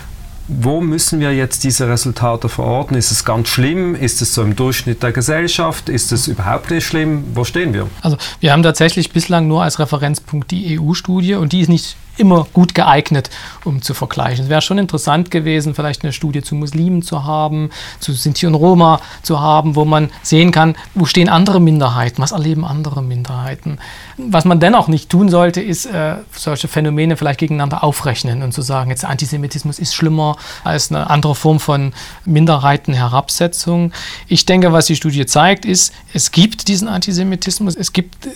Wo 0.50 0.79
müssen 0.79 1.19
wir 1.19 1.34
jetzt 1.36 1.65
diese 1.65 1.89
Resultate 1.89 2.48
verorten? 2.48 2.96
Ist 2.96 3.12
es 3.12 3.25
ganz 3.25 3.50
schlimm? 3.50 3.96
Ist 3.96 4.22
es 4.22 4.34
so 4.34 4.43
im 4.43 4.55
Durchschnitt 4.55 5.03
der 5.03 5.12
Gesellschaft? 5.12 5.89
Ist 5.89 6.13
es 6.13 6.27
überhaupt 6.27 6.72
nicht 6.72 6.86
schlimm? 6.86 7.25
Wo 7.34 7.43
stehen 7.43 7.74
wir? 7.74 7.89
Also 8.01 8.17
wir 8.39 8.53
haben 8.53 8.63
tatsächlich 8.63 9.12
bislang 9.12 9.48
nur 9.50 9.63
als 9.63 9.79
Referenzpunkt 9.79 10.51
die 10.51 10.79
EU-Studie 10.79 11.36
und 11.36 11.51
die 11.51 11.60
ist 11.60 11.67
nicht 11.67 11.98
immer 12.17 12.47
gut 12.53 12.75
geeignet, 12.75 13.29
um 13.63 13.81
zu 13.81 13.93
vergleichen. 13.93 14.45
Es 14.45 14.50
wäre 14.50 14.62
schon 14.62 14.77
interessant 14.77 15.31
gewesen, 15.31 15.75
vielleicht 15.75 16.03
eine 16.03 16.13
Studie 16.13 16.41
zu 16.41 16.55
Muslimen 16.55 17.01
zu 17.01 17.25
haben, 17.25 17.69
zu 18.00 18.13
Sinti 18.13 18.47
und 18.47 18.55
Roma 18.55 19.01
zu 19.24 19.39
haben, 19.39 19.75
wo 19.75 19.86
man 19.86 20.09
sehen 20.24 20.51
kann, 20.51 20.75
wo 20.95 21.05
stehen 21.05 21.29
andere 21.29 21.59
Minderheiten, 21.59 22.21
was 22.21 22.31
erleben 22.31 22.65
andere 22.65 23.01
Minderheiten. 23.03 23.79
Was 24.17 24.45
man 24.45 24.59
dennoch 24.59 24.88
nicht 24.88 25.09
tun 25.09 25.29
sollte, 25.29 25.62
ist 25.62 25.86
äh, 25.86 26.15
solche 26.31 26.67
Phänomene 26.67 27.17
vielleicht 27.17 27.39
gegeneinander 27.39 27.83
aufrechnen 27.83 28.41
und 28.41 28.53
zu 28.53 28.62
sagen, 28.62 28.89
jetzt 28.89 29.05
Antisemitismus 29.05 29.79
ist 29.79 29.93
schlimmer 29.93 30.36
als 30.63 30.91
eine 30.91 31.09
andere 31.09 31.36
Form 31.36 31.59
von 31.59 31.93
Minderheitenherabsetzung. 32.25 33.91
Ich 34.27 34.45
denke, 34.45 34.74
was 34.74 34.88
die 34.88 34.95
Studie 34.95 35.25
zeigt, 35.25 35.65
ist, 35.65 35.93
es 36.13 36.31
gibt 36.31 36.67
diesen 36.67 36.88
Antisemitismus, 36.88 37.75
es 37.75 37.93
gibt 37.93 38.29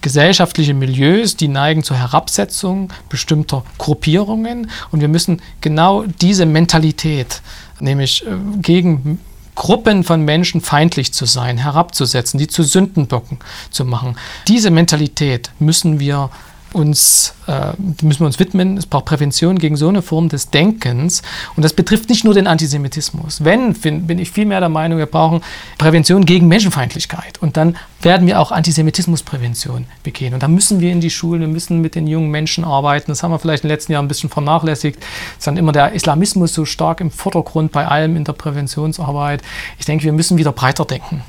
gesellschaftliche 0.00 0.74
Milieus, 0.74 1.36
die 1.36 1.48
neigen 1.48 1.82
zur 1.82 1.96
Herabsetzung 1.96 2.92
bestimmter 3.08 3.64
Gruppierungen. 3.78 4.70
Und 4.90 5.00
wir 5.00 5.08
müssen 5.08 5.42
genau 5.60 6.04
diese 6.20 6.46
Mentalität, 6.46 7.42
nämlich 7.80 8.26
äh, 8.26 8.30
gegen 8.60 9.18
Gruppen 9.54 10.04
von 10.04 10.24
Menschen 10.24 10.60
feindlich 10.60 11.12
zu 11.12 11.26
sein, 11.26 11.58
herabzusetzen, 11.58 12.38
die 12.38 12.46
zu 12.46 12.62
Sündenböcken 12.62 13.38
zu 13.70 13.84
machen, 13.84 14.16
diese 14.48 14.70
Mentalität 14.70 15.50
müssen 15.58 16.00
wir 16.00 16.30
uns, 16.72 17.34
äh, 17.46 17.72
müssen 18.02 18.20
wir 18.20 18.26
uns 18.26 18.38
widmen. 18.38 18.76
Es 18.76 18.86
braucht 18.86 19.06
Prävention 19.06 19.58
gegen 19.58 19.76
so 19.76 19.88
eine 19.88 20.02
Form 20.02 20.28
des 20.28 20.50
Denkens. 20.50 21.22
Und 21.56 21.64
das 21.64 21.72
betrifft 21.72 22.08
nicht 22.08 22.24
nur 22.24 22.34
den 22.34 22.46
Antisemitismus. 22.46 23.44
Wenn, 23.44 23.74
bin, 23.74 24.06
bin 24.06 24.18
ich 24.18 24.30
vielmehr 24.30 24.60
der 24.60 24.68
Meinung, 24.68 24.98
wir 24.98 25.06
brauchen 25.06 25.42
Prävention 25.78 26.24
gegen 26.24 26.48
Menschenfeindlichkeit. 26.48 27.38
Und 27.38 27.56
dann 27.56 27.76
werden 28.02 28.26
wir 28.26 28.40
auch 28.40 28.52
Antisemitismusprävention 28.52 29.86
begehen. 30.02 30.34
Und 30.34 30.42
da 30.42 30.48
müssen 30.48 30.80
wir 30.80 30.92
in 30.92 31.00
die 31.00 31.10
Schulen, 31.10 31.40
wir 31.40 31.48
müssen 31.48 31.80
mit 31.80 31.94
den 31.94 32.06
jungen 32.06 32.30
Menschen 32.30 32.64
arbeiten. 32.64 33.10
Das 33.10 33.22
haben 33.22 33.32
wir 33.32 33.38
vielleicht 33.38 33.64
in 33.64 33.68
den 33.68 33.74
letzten 33.74 33.92
Jahren 33.92 34.04
ein 34.04 34.08
bisschen 34.08 34.30
vernachlässigt. 34.30 34.98
Es 34.98 35.38
ist 35.38 35.46
dann 35.46 35.56
immer 35.56 35.72
der 35.72 35.92
Islamismus 35.92 36.54
so 36.54 36.64
stark 36.64 37.00
im 37.00 37.10
Vordergrund 37.10 37.72
bei 37.72 37.86
allem 37.86 38.16
in 38.16 38.24
der 38.24 38.32
Präventionsarbeit. 38.32 39.42
Ich 39.78 39.86
denke, 39.86 40.04
wir 40.04 40.12
müssen 40.12 40.38
wieder 40.38 40.52
breiter 40.52 40.84
denken. 40.84 41.22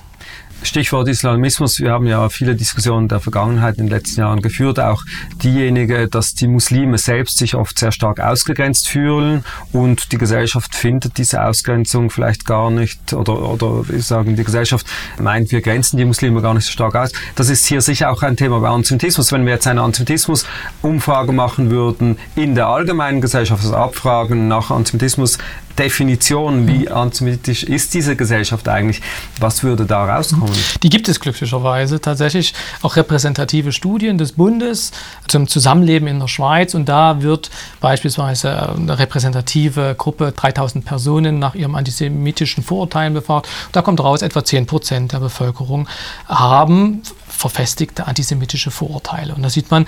Stichwort 0.64 1.08
Islamismus. 1.08 1.80
Wir 1.80 1.92
haben 1.92 2.06
ja 2.06 2.30
viele 2.30 2.56
Diskussionen 2.56 3.08
der 3.08 3.20
Vergangenheit 3.20 3.78
in 3.78 3.88
den 3.88 3.90
letzten 3.90 4.22
Jahren 4.22 4.42
geführt. 4.42 4.80
Auch 4.80 5.04
diejenige, 5.44 6.08
dass 6.08 6.36
die 6.36 6.48
Muslime 6.48 6.98
selbst 6.98 7.38
sich 7.38 7.56
oft 7.56 7.80
sehr 7.80 7.92
stark 7.92 8.20
ausgegrenzt 8.20 8.88
fühlen 8.88 9.44
und 9.72 10.12
die 10.12 10.18
Gesellschaft 10.18 10.76
findet 10.76 11.18
diese 11.18 11.44
Ausgrenzung 11.44 12.10
vielleicht 12.10 12.46
gar 12.46 12.70
nicht 12.70 13.14
oder, 13.14 13.50
oder 13.50 13.84
ich 13.92 14.06
sagen, 14.06 14.36
die 14.36 14.44
Gesellschaft 14.44 14.86
meint, 15.20 15.52
wir 15.52 15.62
grenzen 15.62 15.98
die 15.98 16.06
Muslime 16.06 16.42
gar 16.42 16.54
nicht 16.54 16.66
so 16.66 16.72
stark 16.72 16.96
aus. 16.96 17.12
Das 17.36 17.50
ist 17.50 17.66
hier 17.66 17.82
sicher 17.82 18.12
auch 18.12 18.22
ein 18.22 18.38
Thema 18.38 18.60
bei 18.60 18.70
Antisemitismus. 18.70 19.32
Wenn 19.32 19.46
wir 19.46 19.54
jetzt 19.54 19.68
eine 19.68 19.82
Antisemitismus-Umfrage 19.82 21.32
machen 21.32 21.72
würden 21.72 22.18
in 22.36 22.54
der 22.54 22.68
allgemeinen 22.68 23.22
Gesellschaft, 23.22 23.64
also 23.64 23.76
abfragen 23.76 24.48
nach 24.48 24.70
Antisemitismus, 24.70 25.40
Definition, 25.78 26.68
wie 26.68 26.90
antisemitisch 26.90 27.64
ist 27.64 27.94
diese 27.94 28.16
Gesellschaft 28.16 28.68
eigentlich, 28.68 29.02
was 29.40 29.64
würde 29.64 29.86
da 29.86 30.06
rauskommen? 30.06 30.51
Untersuchungen? 30.52 30.80
Die 30.84 30.90
gibt 30.90 31.08
es 31.10 31.20
glücklicherweise 31.20 32.02
tatsächlich 32.02 32.54
auch 32.82 32.96
repräsentative 32.96 33.72
Studien 33.72 34.18
des 34.18 34.34
Bundes 34.34 34.92
zum 35.28 35.48
Zusammenleben 35.48 36.08
in 36.08 36.20
der 36.20 36.28
Schweiz 36.28 36.74
und 36.74 36.88
da 36.88 37.22
wird 37.22 37.50
beispielsweise 37.80 38.74
eine 38.74 39.00
repräsentative 39.00 39.96
Gruppe 39.98 40.34
3000 40.36 40.86
Personen 40.86 41.40
nach 41.40 41.56
ihrem 41.56 41.76
antisemitischen 41.76 42.64
Vorurteilen 42.64 43.14
befragt. 43.14 43.48
Da 43.72 43.82
kommt 43.82 44.00
raus, 44.00 44.22
etwa 44.22 44.44
10 44.44 44.66
Prozent 44.66 45.14
der 45.14 45.20
Bevölkerung 45.20 45.88
haben 46.28 47.02
verfestigte 47.28 48.06
antisemitische 48.08 48.72
Vorurteile. 48.72 49.34
Und 49.34 49.42
da 49.42 49.50
sieht 49.50 49.72
man, 49.72 49.88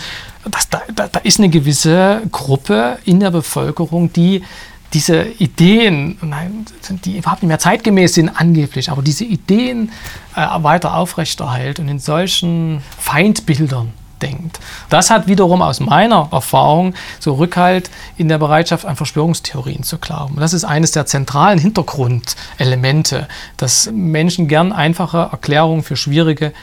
dass 0.50 0.70
da, 0.70 0.82
da, 0.96 1.08
da 1.08 1.20
ist 1.20 1.40
eine 1.40 1.50
gewisse 1.50 2.22
Gruppe 2.32 2.98
in 3.06 3.20
der 3.20 3.32
Bevölkerung, 3.32 4.12
die 4.12 4.44
diese 4.94 5.24
Ideen, 5.24 6.18
die 7.04 7.18
überhaupt 7.18 7.42
nicht 7.42 7.48
mehr 7.48 7.60
zeitgemäß 7.60 8.14
sind 8.14 8.30
angeblich, 8.30 8.92
aber 8.92 9.02
diese 9.02 9.26
Ideen 9.26 9.92
äh, 10.36 10.46
weiter 10.64 10.96
aufrechterhält 10.96 11.80
und 11.80 11.88
in 11.88 12.00
solchen 12.00 12.82
Feindbildern 13.00 13.94
denkt. 14.22 14.60
Das 14.90 15.10
hat 15.10 15.28
wiederum 15.28 15.62
aus 15.62 15.80
meiner 15.80 16.30
Erfahrung 16.32 16.94
so 17.20 17.34
Rückhalt 17.34 17.92
in 18.18 18.30
der 18.30 18.38
Bereitschaft 18.38 18.86
an 18.86 18.96
Verschwörungstheorien 18.96 19.84
zu 19.84 19.98
glauben. 19.98 20.38
Das 20.40 20.54
ist 20.54 20.64
eines 20.64 20.92
der 20.92 21.06
zentralen 21.06 21.60
Hintergrundelemente, 21.60 23.28
dass 23.58 23.92
Menschen 23.92 24.48
gern 24.48 24.72
einfache 24.72 25.30
Erklärungen 25.32 25.84
für 25.84 25.98
schwierige 25.98 26.54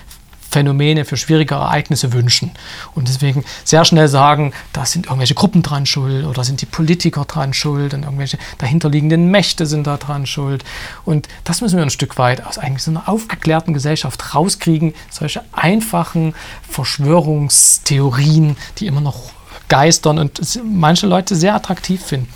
Phänomene, 0.50 1.04
für 1.04 1.16
schwierige 1.16 1.54
Ereignisse 1.54 2.12
wünschen. 2.12 2.50
Und 2.95 3.09
deswegen 3.09 3.45
sehr 3.64 3.85
schnell 3.85 4.09
sagen, 4.09 4.52
da 4.73 4.85
sind 4.85 5.07
irgendwelche 5.07 5.35
Gruppen 5.35 5.62
dran 5.62 5.87
schuld 5.87 6.25
oder 6.25 6.45
sind 6.45 6.61
die 6.61 6.66
Politiker 6.66 7.25
dran 7.25 7.54
schuld 7.54 7.95
und 7.95 8.02
irgendwelche 8.02 8.38
dahinterliegenden 8.59 9.30
Mächte 9.30 9.66
sind 9.66 9.87
da 9.87 9.97
dran 9.97 10.26
schuld. 10.26 10.64
Und 11.04 11.28
das 11.45 11.61
müssen 11.61 11.76
wir 11.76 11.83
ein 11.83 11.90
Stück 11.90 12.19
weit 12.19 12.45
aus 12.45 12.59
eigentlich 12.59 12.83
so 12.83 12.90
einer 12.90 13.09
aufgeklärten 13.09 13.75
Gesellschaft 13.75 14.35
rauskriegen, 14.35 14.95
solche 15.11 15.42
einfachen 15.52 16.35
Verschwörungstheorien, 16.69 18.57
die 18.78 18.87
immer 18.87 19.00
noch 19.00 19.30
geistern 19.71 20.19
und 20.19 20.61
manche 20.65 21.07
Leute 21.07 21.35
sehr 21.35 21.55
attraktiv 21.55 22.03
finden. 22.05 22.29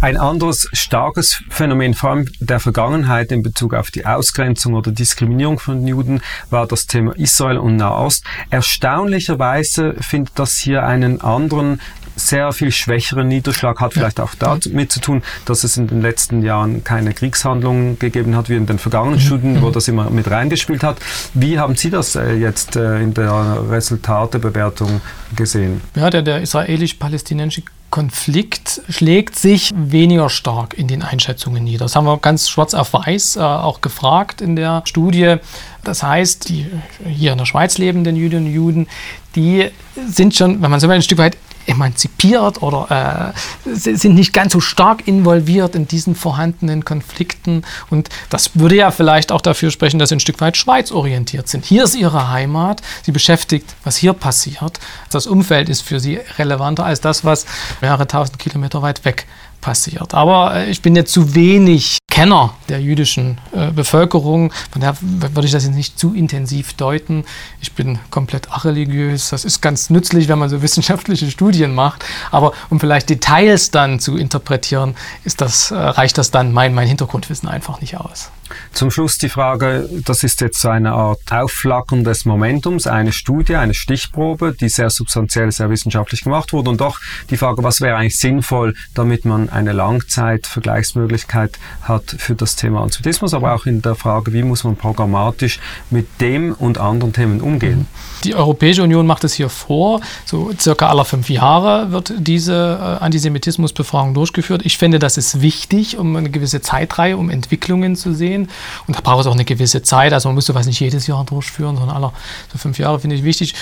Ein 0.00 0.16
anderes 0.16 0.68
starkes 0.72 1.42
Phänomen, 1.48 1.94
vor 1.94 2.10
allem 2.10 2.28
der 2.38 2.60
Vergangenheit 2.60 3.32
in 3.32 3.42
Bezug 3.42 3.74
auf 3.74 3.90
die 3.90 4.06
Ausgrenzung 4.06 4.74
oder 4.74 4.92
Diskriminierung 4.92 5.58
von 5.58 5.84
Juden, 5.86 6.20
war 6.50 6.68
das 6.68 6.86
Thema 6.86 7.16
Israel 7.16 7.58
und 7.58 7.76
Nahost. 7.76 8.24
Erstaunlicherweise 8.50 9.94
findet 10.00 10.38
das 10.38 10.58
hier 10.58 10.84
einen 10.84 11.20
anderen 11.20 11.80
sehr 12.16 12.52
viel 12.52 12.70
schwächeren 12.70 13.28
Niederschlag 13.28 13.80
hat 13.80 13.94
vielleicht 13.94 14.20
auch 14.20 14.34
damit 14.34 14.92
zu 14.92 15.00
tun, 15.00 15.22
dass 15.44 15.64
es 15.64 15.76
in 15.76 15.86
den 15.86 16.00
letzten 16.00 16.42
Jahren 16.42 16.84
keine 16.84 17.12
Kriegshandlungen 17.12 17.98
gegeben 17.98 18.36
hat, 18.36 18.48
wie 18.48 18.56
in 18.56 18.66
den 18.66 18.78
vergangenen 18.78 19.18
mhm. 19.18 19.24
Studien, 19.24 19.62
wo 19.62 19.68
mhm. 19.68 19.72
das 19.72 19.88
immer 19.88 20.10
mit 20.10 20.30
reingespielt 20.30 20.82
hat. 20.82 20.98
Wie 21.34 21.58
haben 21.58 21.76
Sie 21.76 21.90
das 21.90 22.14
äh, 22.16 22.34
jetzt 22.34 22.76
äh, 22.76 23.00
in 23.00 23.14
der 23.14 23.64
Resultatebewertung 23.70 25.00
gesehen? 25.34 25.80
Ja, 25.96 26.10
der, 26.10 26.22
der 26.22 26.40
israelisch-palästinensische 26.40 27.62
Konflikt 27.94 28.82
schlägt 28.88 29.36
sich 29.36 29.70
weniger 29.72 30.28
stark 30.28 30.74
in 30.74 30.88
den 30.88 31.02
Einschätzungen 31.02 31.62
nieder. 31.62 31.84
Das 31.84 31.94
haben 31.94 32.06
wir 32.06 32.18
ganz 32.18 32.48
schwarz 32.50 32.74
auf 32.74 32.92
weiß 32.92 33.36
äh, 33.36 33.40
auch 33.40 33.82
gefragt 33.82 34.40
in 34.40 34.56
der 34.56 34.82
Studie. 34.84 35.36
Das 35.84 36.02
heißt, 36.02 36.48
die 36.48 36.66
hier 37.06 37.30
in 37.32 37.38
der 37.38 37.44
Schweiz 37.44 37.78
lebenden 37.78 38.16
Jüdinnen 38.16 38.46
und 38.46 38.52
Juden, 38.52 38.88
die 39.36 39.70
sind 40.08 40.34
schon, 40.34 40.60
wenn 40.60 40.72
man 40.72 40.80
so 40.80 40.88
will, 40.88 40.96
ein 40.96 41.02
Stück 41.02 41.18
weit 41.18 41.36
emanzipiert 41.66 42.62
oder 42.62 43.32
äh, 43.64 43.74
sind 43.74 44.14
nicht 44.14 44.32
ganz 44.32 44.52
so 44.52 44.60
stark 44.60 45.06
involviert 45.06 45.74
in 45.74 45.86
diesen 45.88 46.14
vorhandenen 46.14 46.84
Konflikten. 46.84 47.62
Und 47.90 48.08
das 48.30 48.50
würde 48.54 48.76
ja 48.76 48.90
vielleicht 48.90 49.32
auch 49.32 49.40
dafür 49.40 49.70
sprechen, 49.70 49.98
dass 49.98 50.10
sie 50.10 50.16
ein 50.16 50.20
Stück 50.20 50.40
weit 50.40 50.56
schweizorientiert 50.56 51.48
sind. 51.48 51.64
Hier 51.64 51.84
ist 51.84 51.94
ihre 51.94 52.30
Heimat, 52.30 52.82
sie 53.02 53.12
beschäftigt, 53.12 53.74
was 53.84 53.96
hier 53.96 54.12
passiert. 54.12 54.80
Das 55.10 55.26
Umfeld 55.26 55.68
ist 55.68 55.82
für 55.82 56.00
sie 56.00 56.20
relevanter 56.38 56.84
als 56.84 57.00
das, 57.00 57.24
was 57.24 57.46
mehrere 57.80 58.06
tausend 58.06 58.38
Kilometer 58.38 58.82
weit 58.82 59.04
weg 59.04 59.26
passiert. 59.64 60.12
Aber 60.12 60.54
äh, 60.54 60.70
ich 60.70 60.82
bin 60.82 60.94
jetzt 60.94 61.12
zu 61.12 61.34
wenig 61.34 61.98
Kenner 62.10 62.54
der 62.68 62.80
jüdischen 62.80 63.40
äh, 63.52 63.72
Bevölkerung. 63.72 64.52
Von 64.70 64.82
daher 64.82 64.96
würde 65.00 65.46
ich 65.46 65.52
das 65.52 65.64
jetzt 65.64 65.74
nicht 65.74 65.98
zu 65.98 66.14
intensiv 66.14 66.74
deuten. 66.74 67.24
Ich 67.60 67.72
bin 67.72 67.98
komplett 68.10 68.52
areligiös. 68.52 69.30
Das 69.30 69.44
ist 69.44 69.62
ganz 69.62 69.88
nützlich, 69.88 70.28
wenn 70.28 70.38
man 70.38 70.50
so 70.50 70.60
wissenschaftliche 70.62 71.30
Studien 71.30 71.74
macht. 71.74 72.04
Aber 72.30 72.52
um 72.68 72.78
vielleicht 72.78 73.08
Details 73.08 73.70
dann 73.70 74.00
zu 74.00 74.16
interpretieren, 74.18 74.94
ist 75.24 75.40
das, 75.40 75.70
äh, 75.70 75.76
reicht 75.76 76.18
das 76.18 76.30
dann 76.30 76.52
mein, 76.52 76.74
mein 76.74 76.86
Hintergrundwissen 76.86 77.48
einfach 77.48 77.80
nicht 77.80 77.96
aus. 77.96 78.30
Zum 78.72 78.90
Schluss 78.90 79.18
die 79.18 79.28
Frage, 79.28 79.88
das 80.04 80.22
ist 80.22 80.40
jetzt 80.40 80.60
so 80.60 80.68
eine 80.68 80.92
Art 80.92 81.20
Aufflackern 81.30 82.04
des 82.04 82.24
Momentums, 82.24 82.86
eine 82.86 83.12
Studie, 83.12 83.56
eine 83.56 83.74
Stichprobe, 83.74 84.54
die 84.58 84.68
sehr 84.68 84.90
substanziell, 84.90 85.50
sehr 85.52 85.70
wissenschaftlich 85.70 86.22
gemacht 86.22 86.52
wurde 86.52 86.70
und 86.70 86.80
doch 86.80 87.00
die 87.30 87.36
Frage, 87.36 87.62
was 87.62 87.80
wäre 87.80 87.96
eigentlich 87.96 88.18
sinnvoll, 88.18 88.74
damit 88.94 89.24
man 89.24 89.48
eine 89.48 89.72
Langzeitvergleichsmöglichkeit 89.72 91.58
hat 91.82 92.14
für 92.18 92.34
das 92.34 92.56
Thema 92.56 92.82
Antisemitismus, 92.82 93.34
aber 93.34 93.54
auch 93.54 93.66
in 93.66 93.82
der 93.82 93.94
Frage, 93.94 94.32
wie 94.32 94.42
muss 94.42 94.64
man 94.64 94.76
programmatisch 94.76 95.60
mit 95.90 96.20
dem 96.20 96.52
und 96.52 96.78
anderen 96.78 97.12
Themen 97.12 97.40
umgehen. 97.40 97.86
Die 98.24 98.34
Europäische 98.34 98.82
Union 98.82 99.06
macht 99.06 99.24
es 99.24 99.34
hier 99.34 99.48
vor, 99.48 100.00
so 100.24 100.50
circa 100.58 100.88
alle 100.88 101.04
fünf 101.04 101.28
Jahre 101.28 101.90
wird 101.92 102.12
diese 102.18 102.98
äh, 103.00 103.04
Antisemitismusbefragung 103.04 104.14
durchgeführt. 104.14 104.62
Ich 104.64 104.78
finde, 104.78 104.98
das 104.98 105.16
ist 105.16 105.40
wichtig, 105.42 105.98
um 105.98 106.16
eine 106.16 106.30
gewisse 106.30 106.60
Zeitreihe, 106.60 107.16
um 107.16 107.30
Entwicklungen 107.30 107.96
zu 107.96 108.14
sehen. 108.14 108.48
Und 108.86 108.96
da 108.96 109.00
braucht 109.00 109.20
es 109.20 109.26
auch 109.26 109.34
eine 109.34 109.44
gewisse 109.44 109.82
Zeit. 109.82 110.12
Also 110.12 110.28
man 110.28 110.36
muss 110.36 110.46
sowas 110.46 110.66
nicht 110.66 110.80
jedes 110.80 111.06
Jahr 111.06 111.24
durchführen, 111.24 111.76
sondern 111.76 111.96
alle 111.96 112.12
so 112.52 112.58
fünf 112.58 112.78
Jahre 112.78 113.00
finde 113.00 113.16
ich 113.16 113.24
wichtig. 113.24 113.54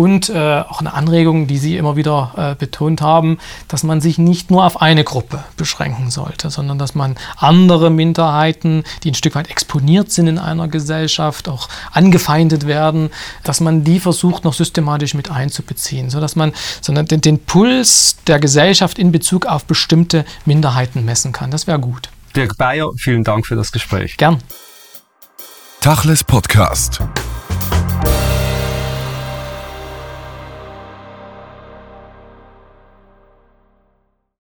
Und 0.00 0.30
äh, 0.30 0.60
auch 0.66 0.80
eine 0.80 0.94
Anregung, 0.94 1.46
die 1.46 1.58
Sie 1.58 1.76
immer 1.76 1.94
wieder 1.94 2.32
äh, 2.34 2.54
betont 2.54 3.02
haben, 3.02 3.36
dass 3.68 3.82
man 3.82 4.00
sich 4.00 4.16
nicht 4.16 4.50
nur 4.50 4.64
auf 4.64 4.80
eine 4.80 5.04
Gruppe 5.04 5.44
beschränken 5.58 6.10
sollte, 6.10 6.48
sondern 6.48 6.78
dass 6.78 6.94
man 6.94 7.18
andere 7.36 7.90
Minderheiten, 7.90 8.84
die 9.02 9.10
ein 9.10 9.14
Stück 9.14 9.34
weit 9.34 9.50
exponiert 9.50 10.10
sind 10.10 10.26
in 10.26 10.38
einer 10.38 10.68
Gesellschaft, 10.68 11.50
auch 11.50 11.68
angefeindet 11.92 12.66
werden, 12.66 13.10
dass 13.44 13.60
man 13.60 13.84
die 13.84 14.00
versucht 14.00 14.44
noch 14.44 14.54
systematisch 14.54 15.12
mit 15.12 15.30
einzubeziehen, 15.30 16.08
sodass 16.08 16.34
man 16.34 16.54
sondern 16.80 17.04
den, 17.04 17.20
den 17.20 17.38
Puls 17.38 18.16
der 18.26 18.40
Gesellschaft 18.40 18.98
in 18.98 19.12
Bezug 19.12 19.44
auf 19.44 19.66
bestimmte 19.66 20.24
Minderheiten 20.46 21.04
messen 21.04 21.32
kann. 21.32 21.50
Das 21.50 21.66
wäre 21.66 21.78
gut. 21.78 22.08
Dirk 22.34 22.56
Bayer, 22.56 22.90
vielen 22.96 23.22
Dank 23.22 23.46
für 23.46 23.54
das 23.54 23.70
Gespräch. 23.70 24.16
Gern. 24.16 24.38
Tachles 25.82 26.24
Podcast. 26.24 27.02